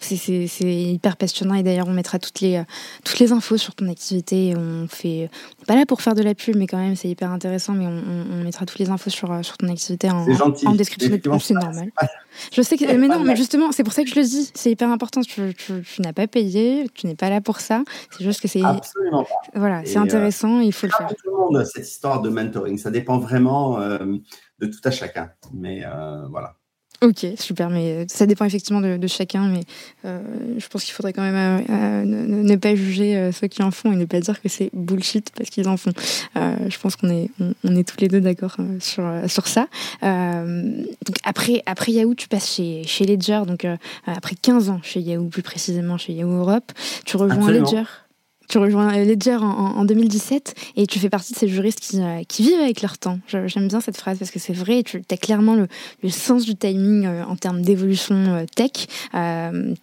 [0.00, 2.62] c'est hyper passionnant et d'ailleurs on mettra toutes les,
[3.04, 4.54] toutes les infos sur ton activité.
[4.56, 5.28] On fait,
[5.58, 7.74] on n'est pas là pour faire de la pub, mais quand même c'est hyper intéressant.
[7.74, 8.02] Mais on,
[8.32, 11.38] on, mettra toutes les infos sur, sur ton activité en, en, description.
[11.38, 11.90] C'est normal.
[12.52, 14.50] Je sais que, mais non, mais justement c'est pour ça que je le dis.
[14.54, 15.20] C'est hyper important.
[15.20, 17.84] Tu, tu, n'as pas payé, tu n'es pas là pour ça.
[18.10, 19.58] C'est juste que c'est absolument pas.
[19.58, 20.60] Voilà, c'est intéressant.
[20.60, 21.08] il faut le faire.
[21.08, 23.98] Tout le monde cette histoire de mentoring, ça dépend vraiment euh,
[24.58, 25.30] de tout à chacun.
[25.52, 26.56] Mais euh, voilà.
[27.02, 29.60] Ok, super, mais euh, ça dépend effectivement de, chacun, mais
[30.06, 30.18] euh,
[30.56, 33.96] je pense qu'il faudrait quand même euh, ne, pas juger ceux qui en font et
[33.96, 35.92] ne pas dire que c'est bullshit parce qu'ils en font.
[36.34, 37.30] je pense qu'on est,
[37.64, 39.68] on, est tous les deux d'accord sur, sur ça.
[40.02, 43.66] donc après, après Yahoo, tu passes chez, chez Ledger, donc
[44.06, 46.72] après 15 ans chez Yahoo, plus précisément chez Yahoo Europe,
[47.04, 47.84] tu rejoins Ledger?
[48.48, 52.60] Tu rejoins Ledger en, 2017 et tu fais partie de ces juristes qui, euh, vivent
[52.60, 53.18] avec leur temps.
[53.28, 55.68] J'aime bien cette phrase parce que c'est vrai, tu as clairement le,
[56.10, 58.86] sens du timing euh, en termes d'évolution euh, tech.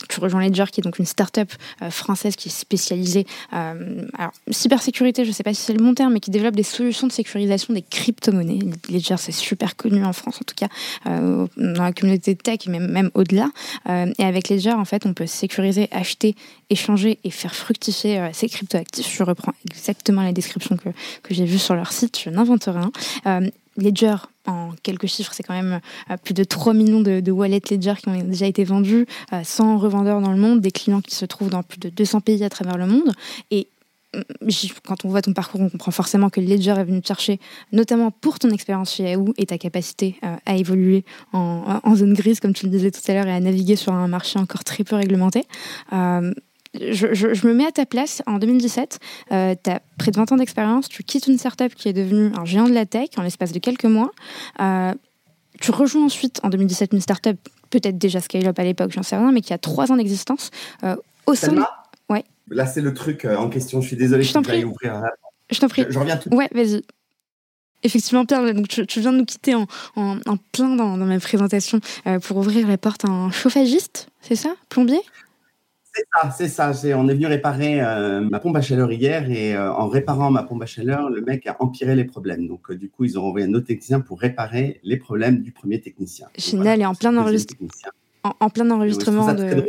[0.10, 1.52] tu rejoins Ledger qui est donc une start-up
[1.90, 6.14] française qui est spécialisée, alors cybersécurité, je ne sais pas si c'est le bon terme,
[6.14, 8.60] mais qui développe des solutions de sécurisation des crypto-monnaies.
[8.90, 10.68] Ledger, c'est super connu en France en tout cas,
[11.06, 13.50] dans la communauté tech même, même au-delà.
[13.88, 16.36] et avec Ledger, en fait, on peut sécuriser, acheter,
[16.70, 19.16] échanger et faire fructifier ces cryptoactifs.
[19.16, 20.90] Je reprends exactement la description que,
[21.24, 22.92] que j'ai vue sur leur site, je n'invente rien.
[23.26, 25.80] Euh, Ledger, en quelques chiffres, c'est quand même
[26.12, 29.08] euh, plus de 3 millions de, wallets Ledger qui ont déjà été vendus,
[29.44, 32.22] 100 euh, revendeurs dans le monde, des clients qui se trouvent dans plus de 200
[32.22, 33.12] pays à travers le monde.
[33.52, 33.68] Et
[34.86, 37.40] quand on voit ton parcours, on comprend forcément que Ledger est venu te chercher,
[37.72, 42.54] notamment pour ton expérience chez Yahoo et ta capacité à évoluer en, zone grise, comme
[42.54, 44.96] tu le disais tout à l'heure, et à naviguer sur un marché encore très peu
[44.96, 45.48] réglementé
[46.74, 48.22] je, me mets à ta place.
[48.26, 49.00] En 2017,
[49.30, 52.46] tu as près de 20 ans d'expérience, tu quittes une startup qui est devenue un
[52.46, 54.12] géant de la tech en l'espace de quelques mois.
[54.60, 54.94] Euh,
[55.60, 57.38] tu rejoins ensuite en 2017 une startup,
[57.70, 60.52] peut-être déjà scale-up à l'époque, j'en sais rien, mais qui a trois ans d'existence.
[60.84, 60.96] Euh,
[61.26, 61.66] au sein
[62.10, 62.24] Ouais.
[62.50, 63.82] Là, c'est le truc euh, en question.
[63.82, 64.64] Je suis désolé, je, t'en prie.
[64.64, 65.02] Ouvrir
[65.50, 65.86] Je t'en prie.
[65.88, 66.84] Je, reviens tout Ouais, vas-y.
[67.84, 69.68] Effectivement, Pierre, donc tu, viens de nous quitter en,
[70.54, 71.82] plein dans, ma présentation
[72.24, 74.56] pour ouvrir la porte à un chauffagiste, c'est ça?
[74.70, 75.02] Plombier?
[75.94, 76.98] C'est ça, c'est ça.
[76.98, 80.44] on est venu réparer euh, ma pompe à chaleur hier et euh, en réparant ma
[80.44, 82.48] pompe à chaleur, le mec a empiré les problèmes.
[82.48, 85.52] Donc, euh, du coup, ils ont envoyé un autre technicien pour réparer les problèmes du
[85.52, 86.28] premier technicien.
[86.38, 87.70] Génial, et en plein, enregistrement.
[88.40, 89.66] En, plein enregistrement de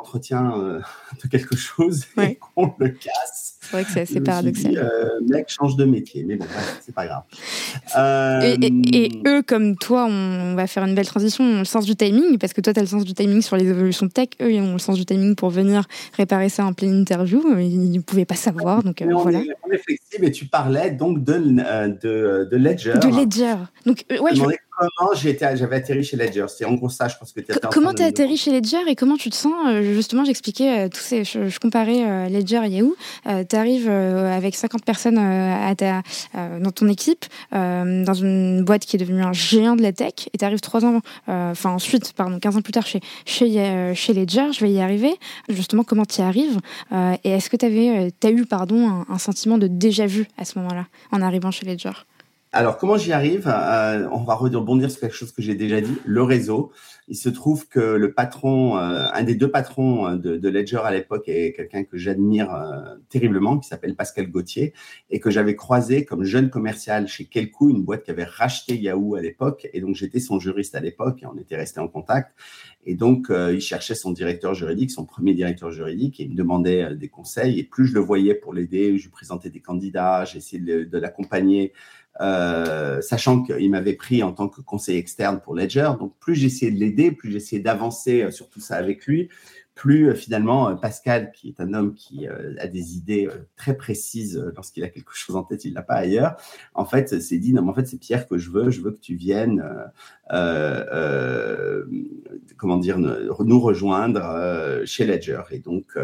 [0.00, 0.80] entretien euh,
[1.22, 3.47] de quelque chose et qu'on le casse.
[3.68, 4.72] C'est vrai que c'est assez paradoxal.
[4.72, 6.46] Le euh, mec change de métier, mais bon,
[6.80, 7.22] c'est pas grave.
[8.42, 11.94] et, euh, eux, comme toi, on, va faire une belle transition, ont le sens du
[11.94, 14.50] timing, parce que toi, tu as le sens du timing sur les évolutions tech, eux,
[14.50, 15.84] ils ont le sens du timing pour venir
[16.16, 17.42] réparer ça en pleine interview.
[17.58, 18.82] Ils ne pouvaient pas savoir.
[18.82, 19.40] Donc, on, voilà.
[19.40, 22.94] est, on, est, flexible et tu parlais donc de, de, de Ledger.
[22.94, 23.56] De Ledger.
[23.84, 24.42] Donc, ouais, je
[24.96, 26.46] comment j'avais atterri chez Ledger.
[26.48, 28.94] C'est en gros ça, je pense que tu Comment tu as atterri chez Ledger et
[28.94, 32.70] comment tu te sens euh, Justement, j'expliquais euh, tous ces, je, comparais euh, Ledger et
[32.70, 32.96] Yahoo.
[33.48, 36.02] tu arrives avec 50 personnes à ta,
[36.34, 40.38] dans ton équipe, dans une boîte qui est devenue un géant de la tech, et
[40.38, 44.52] tu arrives ans, enfin ensuite, pardon, 15 ans plus tard chez, chez, chez Ledger.
[44.52, 45.14] Je vais y arriver.
[45.48, 46.58] Justement, comment tu y arrives
[47.24, 47.66] Et est-ce que tu
[48.26, 51.66] as eu pardon, un, un sentiment de déjà vu à ce moment-là, en arrivant chez
[51.66, 51.92] Ledger?
[52.50, 53.46] Alors, comment j'y arrive?
[53.46, 56.72] Euh, On va rebondir sur quelque chose que j'ai déjà dit, le réseau.
[57.06, 60.90] Il se trouve que le patron, euh, un des deux patrons euh, de, Ledger à
[60.90, 62.48] l'époque est quelqu'un que j'admire
[63.10, 64.72] terriblement, qui s'appelle Pascal Gauthier,
[65.10, 69.14] et que j'avais croisé comme jeune commercial chez Kelkou, une boîte qui avait racheté Yahoo
[69.14, 69.68] à l'époque.
[69.74, 72.34] Et donc, j'étais son juriste à l'époque et on était resté en contact.
[72.86, 76.94] Et donc, il cherchait son directeur juridique, son premier directeur juridique, et il me demandait
[76.94, 77.58] des conseils.
[77.58, 81.74] Et plus je le voyais pour l'aider, je lui présentais des candidats, j'essayais de l'accompagner
[82.20, 85.92] euh, sachant qu'il m'avait pris en tant que conseiller externe pour Ledger.
[85.98, 89.28] Donc, plus j'essayais de l'aider, plus j'essayais d'avancer euh, sur tout ça avec lui,
[89.74, 94.82] plus euh, finalement Pascal, qui est un homme qui a des idées très précises lorsqu'il
[94.82, 96.36] a quelque chose en tête, il l'a pas ailleurs.
[96.74, 98.90] En fait, s'est dit non, mais en fait c'est Pierre que je veux, je veux
[98.90, 99.62] que tu viennes
[100.32, 101.84] euh, euh,
[102.56, 105.42] comment dire, nous rejoindre euh, chez Ledger.
[105.50, 105.96] Et donc,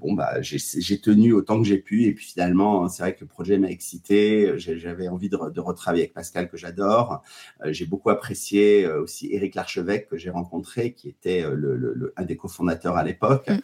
[0.00, 2.04] bon, bah, j'ai tenu autant que j'ai pu.
[2.04, 4.54] Et puis finalement, c'est vrai que le projet m'a excité.
[4.58, 7.22] J'avais envie de, de, retravailler avec Pascal, que j'adore.
[7.66, 12.96] j'ai beaucoup apprécié aussi Éric Larchevêque, que j'ai rencontré, qui était le, un des cofondateurs
[12.96, 13.48] à l'époque.
[13.48, 13.58] Mm.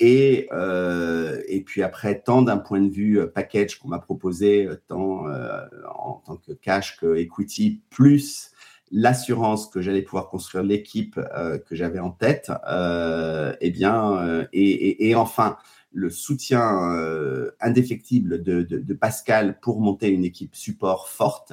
[0.00, 5.26] Et, euh, et puis après, tant d'un point de vue package qu'on m'a proposé, tant
[5.94, 8.53] en tant que cash que equity, plus
[8.90, 14.46] l'assurance que j'allais pouvoir construire l'équipe euh, que j'avais en tête, euh, eh bien, euh,
[14.52, 15.56] et, enfin
[15.96, 16.92] le soutien
[17.60, 21.52] indéfectible de, de, de, Pascal pour monter une équipe support forte,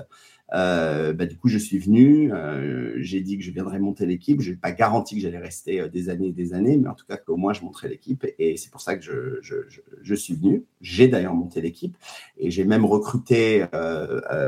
[0.53, 2.33] Euh, bah, du coup, je suis venu.
[2.33, 4.41] Euh, j'ai dit que je viendrais monter l'équipe.
[4.41, 6.93] Je n'ai pas garanti que j'allais rester euh, des années et des années, mais en
[6.93, 8.25] tout cas qu'au moins je monterais l'équipe.
[8.37, 9.55] Et c'est pour ça que je, je,
[10.01, 10.65] je, suis venu.
[10.81, 11.95] J'ai d'ailleurs monté l'équipe
[12.37, 13.65] et j'ai même recruté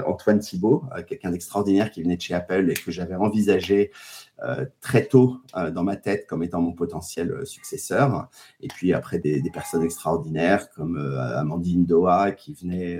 [0.05, 3.91] Antoine Thibault, quelqu'un d'extraordinaire qui venait de chez Apple et que j'avais envisagé
[4.32, 4.32] euh,
[4.81, 8.29] très tôt euh, dans ma tête comme étant mon potentiel euh, successeur.
[8.61, 12.99] Et puis après des, personnes extraordinaires comme Amandine Doha qui venait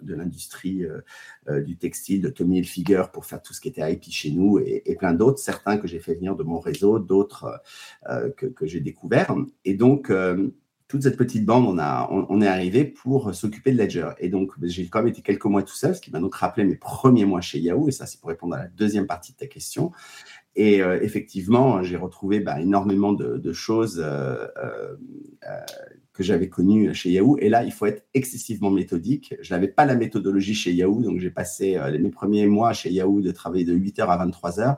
[0.00, 0.86] de l'industrie
[1.48, 4.96] du textile, de Tommy Hilfiger pour faire tout ce qui était IP chez nous et,
[4.98, 7.60] plein d'autres, certains que j'ai fait venir de mon réseau, d'autres
[8.36, 9.34] que, j'ai découverts.
[9.66, 10.10] Et donc,
[10.90, 14.08] toute cette petite bande, on, a, on, est arrivé pour s'occuper de Ledger.
[14.18, 16.66] Et donc, j'ai quand même été quelques mois tout seul, ce qui m'a donc rappelé
[16.66, 17.86] mes premiers mois chez Yahoo.
[17.88, 19.92] Et ça, c'est pour répondre à la deuxième partie de ta question.
[20.56, 25.60] Et euh, effectivement, j'ai retrouvé bah, énormément de, choses euh, euh,
[26.12, 27.38] que j'avais connues chez Yahoo.
[27.38, 29.34] Et là, il faut être excessivement méthodique.
[29.40, 33.20] Je n'avais pas la méthodologie chez Yahoo, donc j'ai passé mes premiers mois chez Yahoo
[33.20, 34.76] de travailler de 8h à 23h.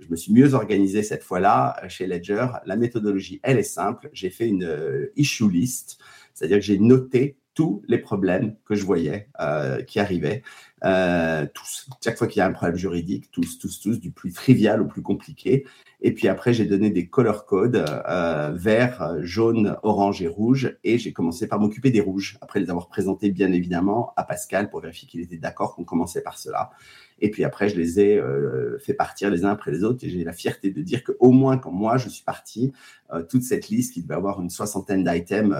[0.00, 2.46] Je me suis mieux organisé cette fois-là chez Ledger.
[2.66, 4.10] La méthodologie, elle est simple.
[4.12, 5.98] J'ai fait une issue list,
[6.34, 9.28] c'est-à-dire que j'ai noté tous les problèmes que je voyais
[9.86, 10.42] qui arrivaient.
[10.82, 11.88] Euh, tous.
[12.02, 14.86] Chaque fois qu'il y a un problème juridique, tous, tous, tous, du plus trivial au
[14.86, 15.64] plus compliqué.
[16.02, 20.76] Et puis après, j'ai donné des color codes euh, vert, jaune, orange et rouge.
[20.84, 24.68] Et j'ai commencé par m'occuper des rouges, après les avoir présentés bien évidemment à Pascal
[24.68, 26.70] pour vérifier qu'il était d'accord qu'on commençait par cela.
[27.20, 30.04] Et puis après, je les ai euh, fait partir les uns après les autres.
[30.04, 32.72] Et j'ai la fierté de dire qu'au moins, quand moi je suis parti,
[33.28, 35.54] toute cette liste qui devait avoir une soixantaine d'items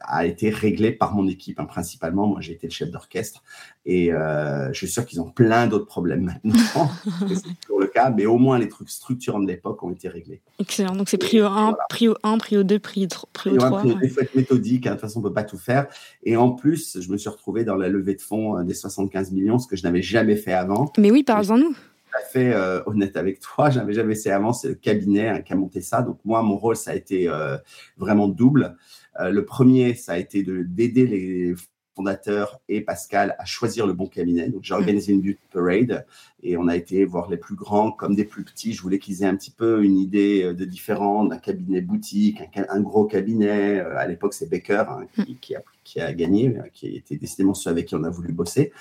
[0.00, 2.26] a été réglée par mon équipe, hein, principalement.
[2.26, 3.42] Moi, j'ai été le chef d'orchestre.
[3.88, 6.90] Et je suis sûr qu'ils ont plein d'autres problèmes maintenant.
[7.28, 8.10] c'est toujours le cas.
[8.10, 10.40] Mais au moins, les trucs structurants de l'époque ont été réglés.
[10.58, 10.96] Excellent.
[10.96, 13.28] Donc, c'est prio 1, prio 1, prio 2, prio 3.
[13.32, 14.86] Prio 3 Il faut être méthodique.
[14.86, 14.90] Hein.
[14.90, 15.86] De toute façon, on ne peut pas tout faire.
[16.24, 19.58] Et en plus, je me suis retrouvé dans la levée de fonds des 75 millions,
[19.58, 20.92] ce que je n'avais jamais fait avant.
[20.98, 21.72] Mais oui, parlez-en-nous.
[21.72, 25.40] Tout à fait euh, honnête avec toi, j'avais jamais essayé avant, c'est le cabinet hein,
[25.40, 26.02] qui a monté ça.
[26.02, 27.56] Donc moi, mon rôle, ça a été euh,
[27.96, 28.76] vraiment double.
[29.20, 31.54] Euh, le premier, ça a été d'aider les
[31.96, 34.48] fondateurs et Pascal à choisir le bon cabinet.
[34.50, 34.78] Donc j'ai mm.
[34.78, 36.06] organisé une beauty parade
[36.42, 38.74] et on a été voir les plus grands comme des plus petits.
[38.74, 42.80] Je voulais qu'ils aient un petit peu une idée de différent d'un cabinet boutique, un,
[42.80, 43.80] gros cabinet.
[43.80, 45.38] À l'époque, c'est Baker hein, qui, mm.
[45.40, 48.72] qui, a, qui, a, gagné, qui était décidément ceux avec qui on a voulu bosser.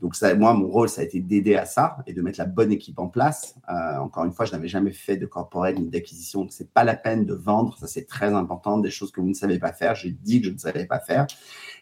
[0.00, 2.44] Donc, ça, moi, mon rôle, ça a été d'aider à ça et de mettre la
[2.44, 3.54] bonne équipe en place.
[3.70, 6.42] Euh, encore une fois, je n'avais jamais fait de corporate ni d'acquisition.
[6.42, 7.78] Donc, c'est pas la peine de vendre.
[7.78, 8.78] Ça, c'est très important.
[8.78, 9.94] Des choses que vous ne savez pas faire.
[9.94, 11.26] J'ai dit que je ne savais pas faire.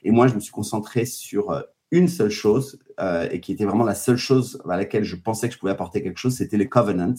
[0.05, 3.65] Et moi, je me suis concentré sur euh, une seule chose euh, et qui était
[3.65, 6.57] vraiment la seule chose à laquelle je pensais que je pouvais apporter quelque chose, c'était
[6.57, 7.15] les covenants,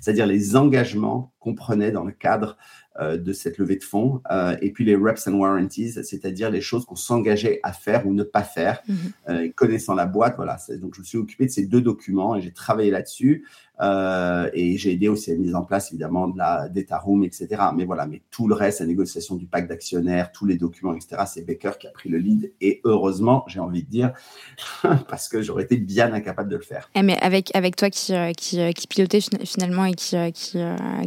[0.00, 2.58] c'est-à-dire les engagements qu'on prenait dans le cadre
[3.00, 6.60] euh, de cette levée de fonds, euh, et puis les reps and warranties, c'est-à-dire les
[6.60, 9.52] choses qu'on s'engageait à faire ou ne pas faire, mhm.
[9.54, 10.36] connaissant la boîte.
[10.36, 10.58] Voilà.
[10.80, 13.46] Donc, je me suis occupé de ces deux documents et j'ai travaillé là-dessus.
[13.82, 17.48] et j'ai aidé aussi à la mise en place, évidemment, de la data room, etc.
[17.74, 21.24] Mais voilà, mais tout le reste, la négociation du pacte d'actionnaires, tous les documents, etc.,
[21.26, 22.52] c'est Baker qui a pris le lead.
[22.60, 24.12] Et heureusement, j'ai envie de dire,
[25.14, 26.90] parce que j'aurais été bien incapable de le faire.
[26.96, 30.58] Eh, mais avec, avec toi qui, qui, qui pilotait finalement et qui, qui,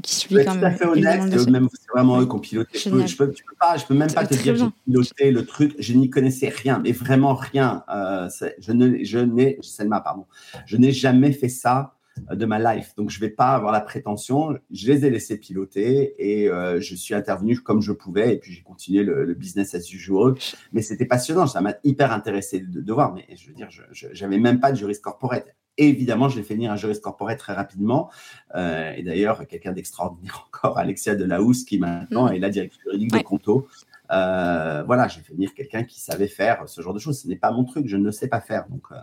[0.01, 0.61] qui suivait quand même.
[0.61, 2.79] Tout à fait honnête, même c'est vraiment eux qui ont piloté.
[2.79, 5.75] Je peux, je peux, pas, je peux même pas te dire j'ai piloté le truc.
[5.77, 7.83] Je n'y connaissais rien, mais vraiment rien.
[7.93, 8.29] Euh,
[8.59, 10.25] je ne, je n'ai, Selma, pardon,
[10.65, 11.96] je n'ai jamais fait ça euh,
[12.31, 12.93] de ma life.
[12.95, 14.57] Donc, je vais pas avoir la prétention.
[14.71, 18.33] Je les ai laissés piloter et euh, je suis intervenu comme je pouvais.
[18.33, 20.35] Et puis, j'ai continué le, business as usual.
[20.73, 21.47] Mais c'était passionnant.
[21.47, 23.13] Ça m'a hyper intéressé de, de, voir.
[23.13, 26.55] Mais je veux dire, je n'avais même pas de juriste corporate évidemment, je l'ai fait
[26.55, 28.09] venir un juriste corporate très rapidement.
[28.55, 32.33] Euh, et d'ailleurs, quelqu'un d'extraordinaire encore, Alexia Delahousse, qui maintenant mm.
[32.33, 33.67] est la directrice juridique de Conto.
[34.11, 37.21] Euh, voilà, j'ai fait venir quelqu'un qui savait faire ce genre de choses.
[37.21, 38.65] Ce n'est pas mon truc, je ne sais pas faire.
[38.69, 38.95] Donc euh,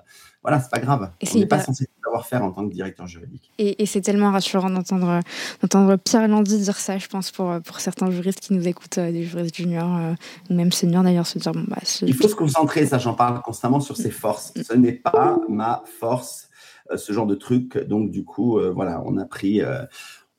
[0.42, 1.10] voilà, c'est pas grave.
[1.20, 3.50] Et On n'est pas censé savoir faire en tant que directeur juridique.
[3.58, 5.20] Et, c'est tellement rassurant d'entendre,
[5.60, 9.24] d'entendre Pierre Landy dire ça, je pense, pour, pour certains juristes qui nous écoutent, des
[9.24, 10.14] juristes juniors,
[10.50, 13.40] ou même seniors d'ailleurs, se dire bon, bah, Il faut se concentrer, ça j'en parle
[13.42, 14.52] constamment, sur ses forces.
[14.56, 16.48] Ce n'est pas ma force
[16.90, 17.78] euh, ce genre de truc.
[17.78, 19.84] Donc, du coup, euh, voilà, on a pris, euh,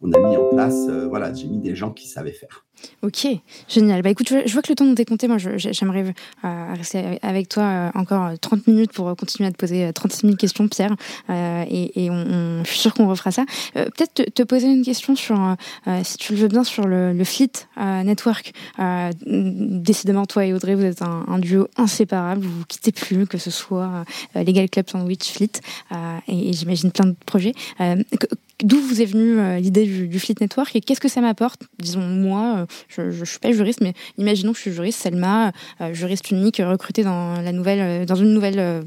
[0.02, 2.66] on a mis en place, voilà, j'ai mis des gens qui savaient faire.
[3.02, 3.28] Ok,
[3.68, 4.02] génial.
[4.02, 5.28] Bah écoute, je vois que le temps nous est compté.
[5.28, 9.92] Moi, j'aimerais euh, rester avec toi euh, encore 30 minutes pour continuer à te poser
[9.94, 10.96] 36 000 questions, Pierre.
[11.30, 13.46] Euh, et, on, je suis sûre qu'on refera ça.
[13.74, 15.56] Peut-être te, poser une question sur,
[16.04, 18.54] si tu le veux bien, sur le, Fleet Network.
[19.26, 22.42] décidément, toi et Audrey, vous êtes un, duo inséparable.
[22.42, 25.62] Vous vous quittez plus, que ce soit Legal Club Sandwich, Fleet,
[26.28, 27.54] et, et j'imagine plein de projets.
[28.64, 31.62] D'où vous est venue l'idée du, Fleet Network et qu'est-ce que ça m'apporte?
[31.80, 35.52] Disons, moi, je ne suis pas juriste, mais imaginons que je suis juriste, Selma,
[35.92, 38.84] juriste unique, recrutée dans, la nouvelle, dans une nouvelle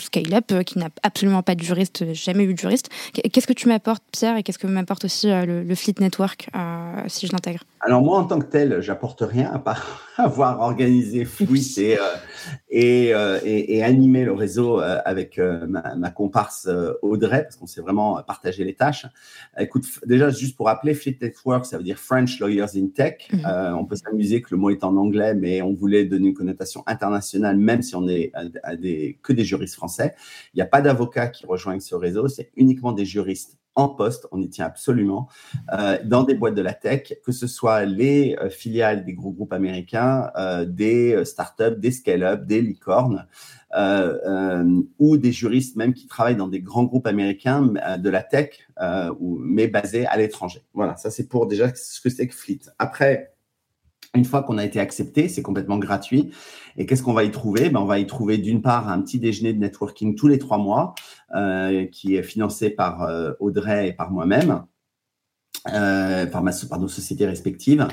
[0.00, 2.88] scale-up qui n'a absolument pas de juriste, jamais eu de juriste.
[3.12, 6.48] Qu'est-ce que tu m'apportes, Pierre, et qu'est-ce que m'apporte aussi le, le, Fleet Network
[7.08, 7.60] si je l'intègre?
[7.80, 11.98] Alors, moi, en tant que tel, j'apporte rien à part avoir organisé Fleet et,
[12.68, 16.68] et, et, et, animé le réseau avec ma, ma, comparse
[17.02, 19.06] Audrey, parce qu'on s'est vraiment partagé les tâches.
[19.58, 23.28] Écoute, déjà, juste pour rappeler, Fleet Network, ça veut dire French Lawyers in Tech.
[23.32, 23.40] Mhm.
[23.46, 26.34] Euh, on peut s'amuser que le mot est en anglais, mais on voulait donner une
[26.34, 28.32] connotation internationale, même si on est
[28.62, 30.14] à, des, que des juristes français.
[30.54, 34.26] Il n'y a pas d'avocats qui rejoignent ce réseau, c'est uniquement des juristes en poste,
[34.30, 35.28] on y tient absolument,
[35.72, 39.32] euh, dans des boîtes de la tech, que ce soit les euh, filiales des gros
[39.32, 43.26] groupes américains, euh, des startups, des scale-up, des licornes,
[45.00, 48.68] ou des juristes même qui travaillent dans des grands groupes américains de la tech,
[49.18, 50.62] ou, mais basés à l'étranger.
[50.74, 52.60] Voilà, ça c'est pour déjà ce que c'est que Fleet.
[52.78, 53.33] Après,
[54.14, 56.30] une fois qu'on a été accepté, c'est complètement gratuit.
[56.76, 57.70] Et qu'est-ce qu'on va y trouver?
[57.70, 60.58] Ben, On va y trouver d'une part un petit déjeuner de networking tous les trois
[60.58, 60.94] mois,
[61.34, 64.64] euh, qui est financé par euh, Audrey et par moi-même
[65.72, 67.86] euh, par, nos sociétés respectives.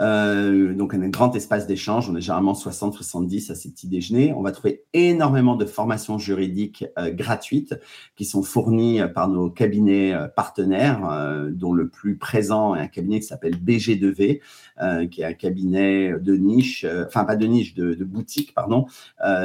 [0.00, 2.10] Euh, donc, un grand espace d'échange.
[2.10, 4.34] On est généralement 60-70 à ces petits déjeuners.
[4.36, 7.74] On va trouver énormément de formations juridiques euh, gratuites
[8.16, 12.88] qui sont fournies par nos cabinets euh, partenaires, euh, dont le plus présent est un
[12.88, 14.40] cabinet qui s'appelle BG2V,
[15.10, 18.86] qui est un cabinet de niche, enfin pas de niche, de, de boutique, pardon,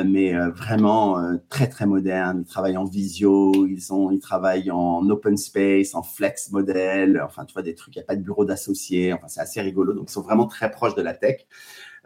[0.06, 2.44] mais vraiment très très moderne.
[2.46, 7.46] Ils travaillent en visio, ils, ont, ils travaillent en open space, en flex model, enfin
[7.46, 9.94] tu vois, des trucs, il n'y a pas de bureau d'associés, enfin c'est assez rigolo,
[9.94, 11.46] donc ils sont vraiment très proches de la tech.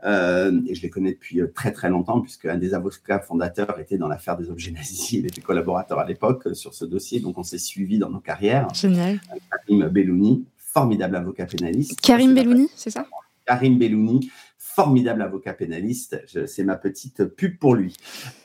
[0.05, 3.79] Euh, et je les connais depuis euh, très très longtemps, puisque un des avocats fondateurs
[3.79, 5.13] était dans l'affaire des objets nazis.
[5.13, 8.19] Il était collaborateur à l'époque euh, sur ce dossier, donc on s'est suivi dans nos
[8.19, 8.67] carrières.
[8.73, 9.21] Génial.
[9.49, 12.01] Karim Bellouni, formidable avocat pénaliste.
[12.01, 13.05] Karim Bellouni, c'est ça?
[13.45, 14.29] Karim Bellouni,
[14.63, 16.23] formidable avocat pénaliste.
[16.47, 17.95] C'est ma petite pub pour lui.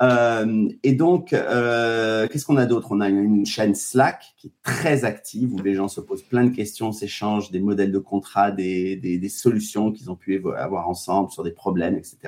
[0.02, 2.88] Euh, et donc, euh, qu'est-ce qu'on a d'autre?
[2.90, 6.44] On a une, chaîne Slack qui est très active où les gens se posent plein
[6.44, 11.30] de questions, s'échangent des modèles de contrat, des, des, solutions qu'ils ont pu avoir ensemble
[11.30, 12.18] sur des problèmes, etc.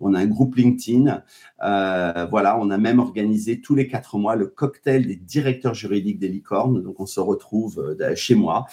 [0.00, 1.22] On a un groupe LinkedIn.
[1.64, 6.18] Euh, voilà, on a même organisé tous les quatre mois le cocktail des directeurs juridiques
[6.18, 6.82] des licornes.
[6.82, 8.66] Donc, on se retrouve chez moi.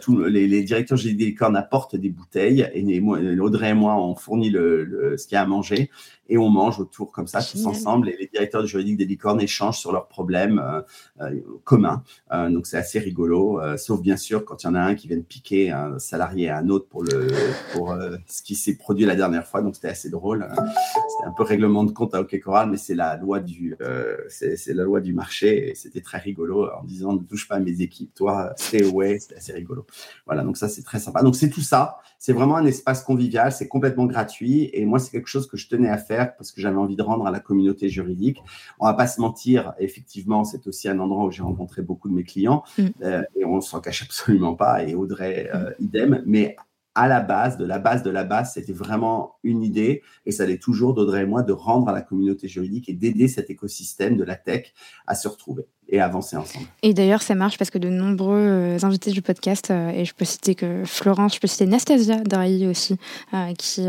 [0.00, 3.00] Tous les, les, directeurs juridiques des licornes apportent des bouteilles et
[3.40, 5.90] Audrey et moi on fournit le, ce qu'il y a à manger
[6.28, 9.78] et on mange autour comme ça tous ensemble et les directeurs juridiques des licornes échangent
[9.78, 10.80] sur leurs problèmes euh,
[11.20, 12.02] euh, communs.
[12.32, 15.08] Euh, donc c'est assez rigolo, sauf bien sûr quand il y en a un qui
[15.08, 17.28] vient de piquer un salarié à un autre pour le
[17.72, 17.94] pour
[18.26, 19.62] ce qui s'est produit la dernière fois.
[19.62, 20.46] Donc c'était assez drôle.
[20.48, 23.76] C'était un peu règlement de compte à OK Coral, mais c'est la loi du
[24.28, 27.60] c'est la loi du marché et c'était très rigolo en disant ne touche pas à
[27.60, 29.18] mes équipes, toi stay away.
[29.18, 29.86] C'était assez rigolo.
[30.26, 31.22] Voilà donc ça c'est très sympa.
[31.22, 31.98] Donc c'est tout ça.
[32.18, 35.68] C'est vraiment un espace convivial, c'est complètement gratuit et moi c'est quelque chose que je
[35.68, 38.38] tenais à faire parce que j'avais envie de rendre à la communauté juridique.
[38.80, 42.14] On va pas se mentir, effectivement, c'est aussi un endroit où j'ai rencontré beaucoup de
[42.14, 42.86] mes clients mm.
[43.02, 45.84] euh, et on s'en cache absolument pas et Audrey euh, mm.
[45.84, 46.22] idem.
[46.26, 46.56] Mais
[46.94, 50.44] à la base, de la base de la base, c'était vraiment une idée, et ça
[50.44, 54.16] l'est toujours d'Audrey et moi, de rendre à la communauté juridique et d'aider cet écosystème
[54.16, 54.74] de la tech
[55.06, 56.64] à se retrouver et avancer ensemble.
[56.82, 60.14] Et d'ailleurs, ça marche parce que de nombreux euh, invités du podcast, euh, et je
[60.14, 62.96] peux citer Florence, je peux citer Nastasia Drahi aussi,
[63.34, 63.82] euh, qui,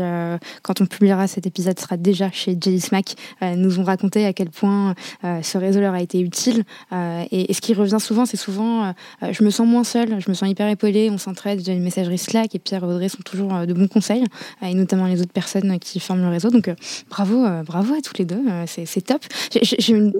[0.62, 3.14] quand on publiera cet épisode, sera déjà chez Jelly Smack,
[3.56, 6.64] nous ont raconté à quel point ce réseau leur a été utile.
[6.92, 10.48] Et, ce qui revient souvent, c'est souvent je me sens moins seule, je me sens
[10.48, 13.72] hyper épaulée, on s'entraide, j'ai une messagerie Slack, et Pierre et Audrey sont toujours de
[13.72, 14.24] bons conseils,
[14.62, 16.50] et notamment les autres personnes qui forment le réseau.
[16.50, 16.70] Donc
[17.08, 19.22] bravo, bravo à tous les deux, c'est top.
[19.62, 20.12] J'ai une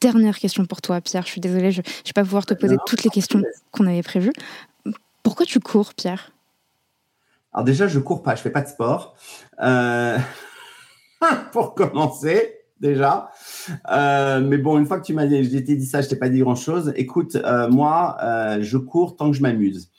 [0.00, 1.21] dernière question pour toi, Pierre.
[1.24, 4.02] Je suis désolée, je ne vais pas pouvoir te poser toutes les questions qu'on avait
[4.02, 4.32] prévues.
[5.22, 6.32] Pourquoi tu cours, Pierre?
[7.52, 9.14] Alors déjà, je cours pas, je fais pas de sport.
[9.62, 10.18] Euh,
[11.52, 13.30] pour commencer, déjà.
[13.90, 16.40] Euh, mais bon, une fois que tu m'as dit, dit ça, je t'ai pas dit
[16.40, 16.92] grand-chose.
[16.96, 18.16] Écoute, euh, moi,
[18.60, 19.90] je cours tant que je m'amuse.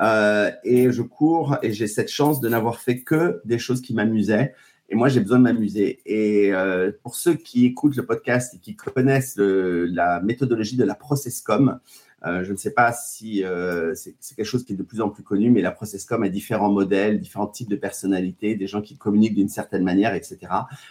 [0.00, 4.54] et je cours et j'ai cette chance de n'avoir fait que des choses qui m'amusaient.
[4.90, 6.00] Et moi, j'ai besoin de m'amuser.
[6.04, 10.96] Et euh, pour ceux qui écoutent le podcast et qui connaissent la méthodologie de la
[10.96, 11.78] processcom,
[12.26, 15.08] euh, je ne sais pas si euh, c'est quelque chose qui est de plus en
[15.08, 18.98] plus connu, mais la processcom a différents modèles, différents types de personnalités, des gens qui
[18.98, 20.38] communiquent d'une certaine manière, etc.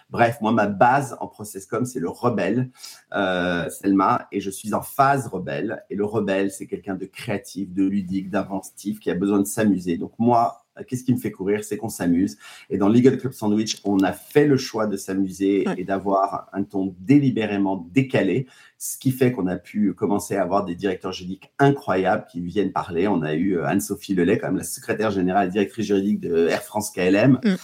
[0.09, 2.69] Bref, moi, ma base en processcom, c'est le rebelle,
[3.13, 5.83] euh, Selma, et je suis en phase rebelle.
[5.89, 9.97] Et le rebelle, c'est quelqu'un de créatif, de ludique, d'inventif, qui a besoin de s'amuser.
[9.97, 11.63] Donc moi, qu'est-ce qui me fait courir?
[11.63, 12.38] C'est qu'on s'amuse.
[12.70, 16.63] Et dans Legal Club Sandwich, on a fait le choix de s'amuser et d'avoir un
[16.63, 18.47] ton délibérément décalé
[18.82, 22.71] ce qui fait qu'on a pu commencer à avoir des directeurs juridiques incroyables qui viennent
[22.71, 23.09] parler.
[23.09, 26.64] On a eu Anne-Sophie Lelay, quand même la secrétaire générale et directrice juridique de Air
[26.64, 27.41] France KLM.
[27.43, 27.56] Mm.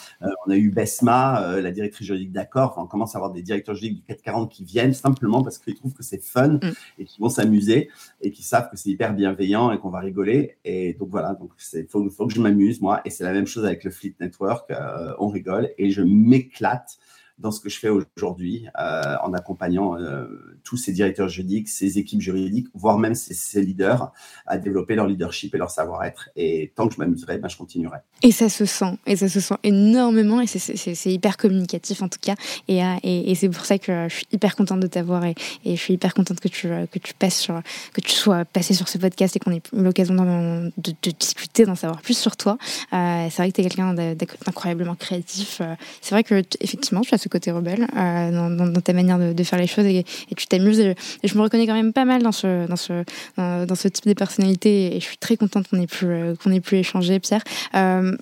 [0.45, 2.75] on a eu Besma, la directrice juridique d'Accord.
[2.77, 5.93] on commence à avoir des directeurs juridiques du 440 qui viennent simplement parce qu'ils trouvent
[5.93, 6.73] que c'est fun mm.
[6.99, 7.89] et qui vont s'amuser
[8.21, 10.57] et qui savent que c'est hyper bienveillant et qu'on va rigoler.
[10.65, 12.99] Et donc voilà, donc il faut, faut, que je m'amuse moi.
[13.05, 14.69] Et c'est la même chose avec le Fleet Network.
[15.17, 16.97] on rigole et je m'éclate
[17.37, 20.25] dans ce que je fais aujourd'hui euh, en accompagnant euh,
[20.63, 24.11] tous ces directeurs juridiques, ces équipes juridiques, voire même ces, leaders
[24.45, 26.29] à développer leur leadership et leur savoir-être.
[26.35, 27.97] Et tant que je m'amuserai, ben, je continuerai.
[28.23, 32.19] Et ça se sent, et ça se sent énormément, et c'est hyper communicatif en tout
[32.21, 32.35] cas.
[32.67, 35.35] Et, euh, et, et c'est pour ça que je suis hyper contente de t'avoir et,
[35.65, 37.61] je suis hyper contente que tu, que tu passes sur,
[37.93, 41.75] que tu sois passé sur ce podcast et qu'on ait eu l'occasion de, discuter, d'en
[41.75, 42.57] savoir plus sur toi.
[42.91, 45.61] C'est vrai que tu es quelqu'un d'incroyablement créatif.
[46.01, 49.67] C'est vrai que effectivement, tu as côté rebelle euh, dans, ta manière de, faire les
[49.67, 50.79] choses et, tu t'amuses.
[50.79, 53.03] Et, je me reconnais quand même pas mal dans ce, dans ce,
[53.37, 56.51] dans, ce type de personnalité et je suis très contente qu'on ait pu, euh, qu'on
[56.51, 57.43] ait pu échanger, Pierre.
[57.75, 58.15] Euh,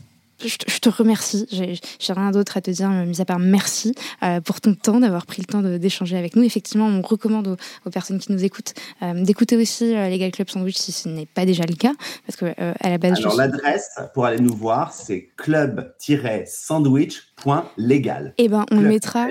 [0.48, 1.46] je, te remercie.
[1.52, 3.94] J'ai rien d'autre à te dire, mis à part merci
[4.24, 6.44] euh, pour ton temps, d'avoir pris le temps d'échanger avec nous.
[6.44, 10.76] Effectivement, on recommande aux, personnes qui nous écoutent euh, d'écouter aussi euh, Legal Club Sandwich
[10.76, 11.94] si ce n'est pas déjà le cas,
[12.26, 13.20] parce que à la base.
[13.20, 18.34] Alors l'adresse pour aller nous voir, c'est club-sandwich.legal.
[18.38, 19.28] Eh ben, on le mettra.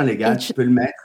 [0.00, 0.48] Légal, tu...
[0.48, 1.04] tu peux le mettre.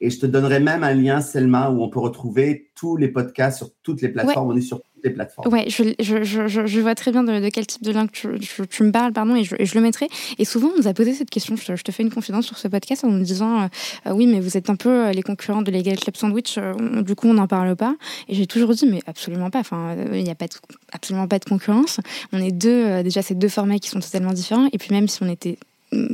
[0.00, 3.58] Et je te donnerai même un lien, Selma, où on peut retrouver tous les podcasts
[3.58, 4.50] sur toutes les plateformes.
[4.50, 5.52] On est sur les plateformes.
[5.52, 8.82] Ouais, je, je, je, je vois très bien de, quel type de lien tu, tu,
[8.82, 10.08] me parles, pardon, et je, le mettrai.
[10.38, 11.56] Et souvent, on nous a posé cette question.
[11.56, 14.56] Je, te fais une confidence sur ce podcast en nous disant euh, Oui, mais vous
[14.56, 17.46] êtes un peu euh, les concurrents de Legal Club Sandwich, euh, du coup, on n'en
[17.46, 17.96] parle pas.
[18.28, 19.60] Et j'ai toujours dit Mais absolument pas.
[19.60, 20.46] Enfin, il n'y a pas
[20.92, 22.00] absolument pas de concurrence.
[22.32, 24.68] On est deux, déjà, c'est deux formats qui sont totalement différents.
[24.72, 25.58] Et puis, même si on était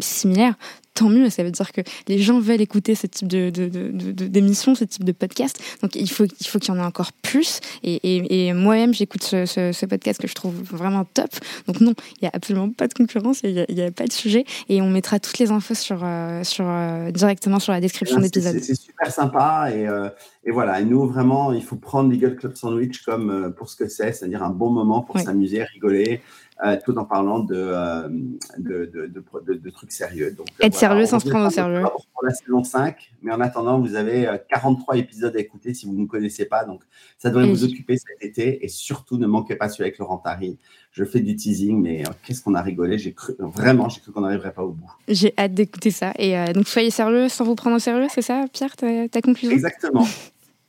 [0.01, 0.55] similaires,
[0.97, 1.31] tant mieux.
[1.31, 5.13] Ça veut dire que les gens veulent écouter ce type de, d'émissions, ce type de
[5.13, 5.63] podcast.
[5.83, 7.61] Donc il faut, il faut qu'il y en ait encore plus.
[7.85, 11.31] Et, moi-même, j'écoute ce, podcast que je trouve vraiment top.
[11.69, 14.45] Donc non, il n'y a absolument pas de concurrence, il n'y a, pas de sujet.
[14.69, 18.59] Et on mettra toutes les infos sur, euh, sur, euh, directement sur la description d'épisode.
[18.61, 19.71] C'est super sympa.
[19.73, 20.09] Et, euh,
[20.45, 23.89] et, voilà, et nous, vraiment, il faut prendre l'Eagle Club Sandwich comme pour ce que
[23.89, 26.23] c'est, c'est-à-dire un bon moment pour s'amuser, rigoler.
[26.65, 28.09] Euh, tout en parlant de, euh,
[28.57, 30.31] de, de, de, trucs sérieux.
[30.31, 31.83] Donc, euh, Être sérieux sans se prendre au sérieux.
[31.83, 35.93] Pour la saison 5, mais en attendant, vous avez 43 épisodes à écouter si vous
[35.93, 36.65] ne connaissez pas.
[36.65, 36.81] Donc,
[37.19, 38.65] ça devrait vous occuper cet été.
[38.65, 40.57] Et surtout, ne manquez pas celui avec Laurent Tari.
[40.93, 42.97] Je fais du teasing, mais qu'est-ce qu'on a rigolé.
[42.97, 44.91] J'ai cru, vraiment, j'ai cru qu'on n'arriverait pas au bout.
[45.09, 46.15] J'ai hâte d'écouter ça.
[46.19, 49.55] Et donc, soyez sérieux sans vous prendre au sérieux, c'est ça, Pierre, ta, ta conclusion?
[49.55, 50.07] Exactement.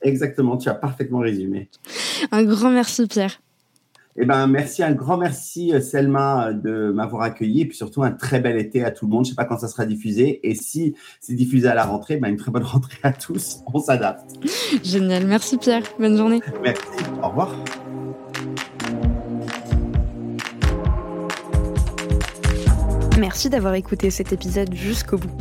[0.02, 1.70] Exactement, tu as parfaitement résumé.
[2.32, 3.40] Un grand merci, Pierre.
[4.20, 8.02] Eh ben, merci, un grand merci euh, Selma euh, de m'avoir accueilli et puis surtout
[8.02, 9.26] un très bel été à tout le monde.
[9.26, 12.18] Je ne sais pas quand ça sera diffusé et si c'est diffusé à la rentrée,
[12.18, 13.60] ben, une très bonne rentrée à tous.
[13.72, 14.32] On s'adapte.
[14.84, 15.84] Génial, merci Pierre.
[16.00, 16.42] Bonne journée.
[16.64, 16.82] Merci.
[17.22, 17.56] Au revoir.
[23.20, 25.32] Merci d'avoir écouté cet épisode jusqu'au bout.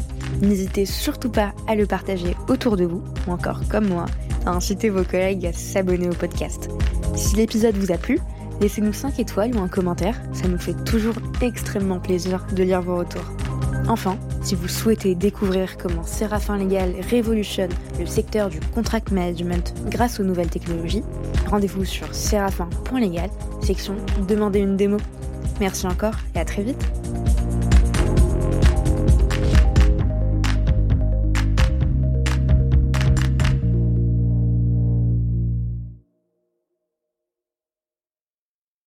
[0.42, 4.04] N'hésitez surtout pas à le partager autour de vous, ou encore comme moi,
[4.44, 6.68] à inciter vos collègues à s'abonner au podcast.
[7.14, 8.20] Si l'épisode vous a plu,
[8.60, 12.96] Laissez-nous 5 étoiles ou un commentaire, ça nous fait toujours extrêmement plaisir de lire vos
[12.96, 13.30] retours.
[13.88, 17.70] Enfin, si vous souhaitez découvrir comment Séraphin Légal révolutionne
[18.00, 21.04] le secteur du contract management grâce aux nouvelles technologies,
[21.48, 23.30] rendez-vous sur séraphin.légal,
[23.62, 23.94] section
[24.26, 24.96] Demandez une démo.
[25.60, 26.84] Merci encore et à très vite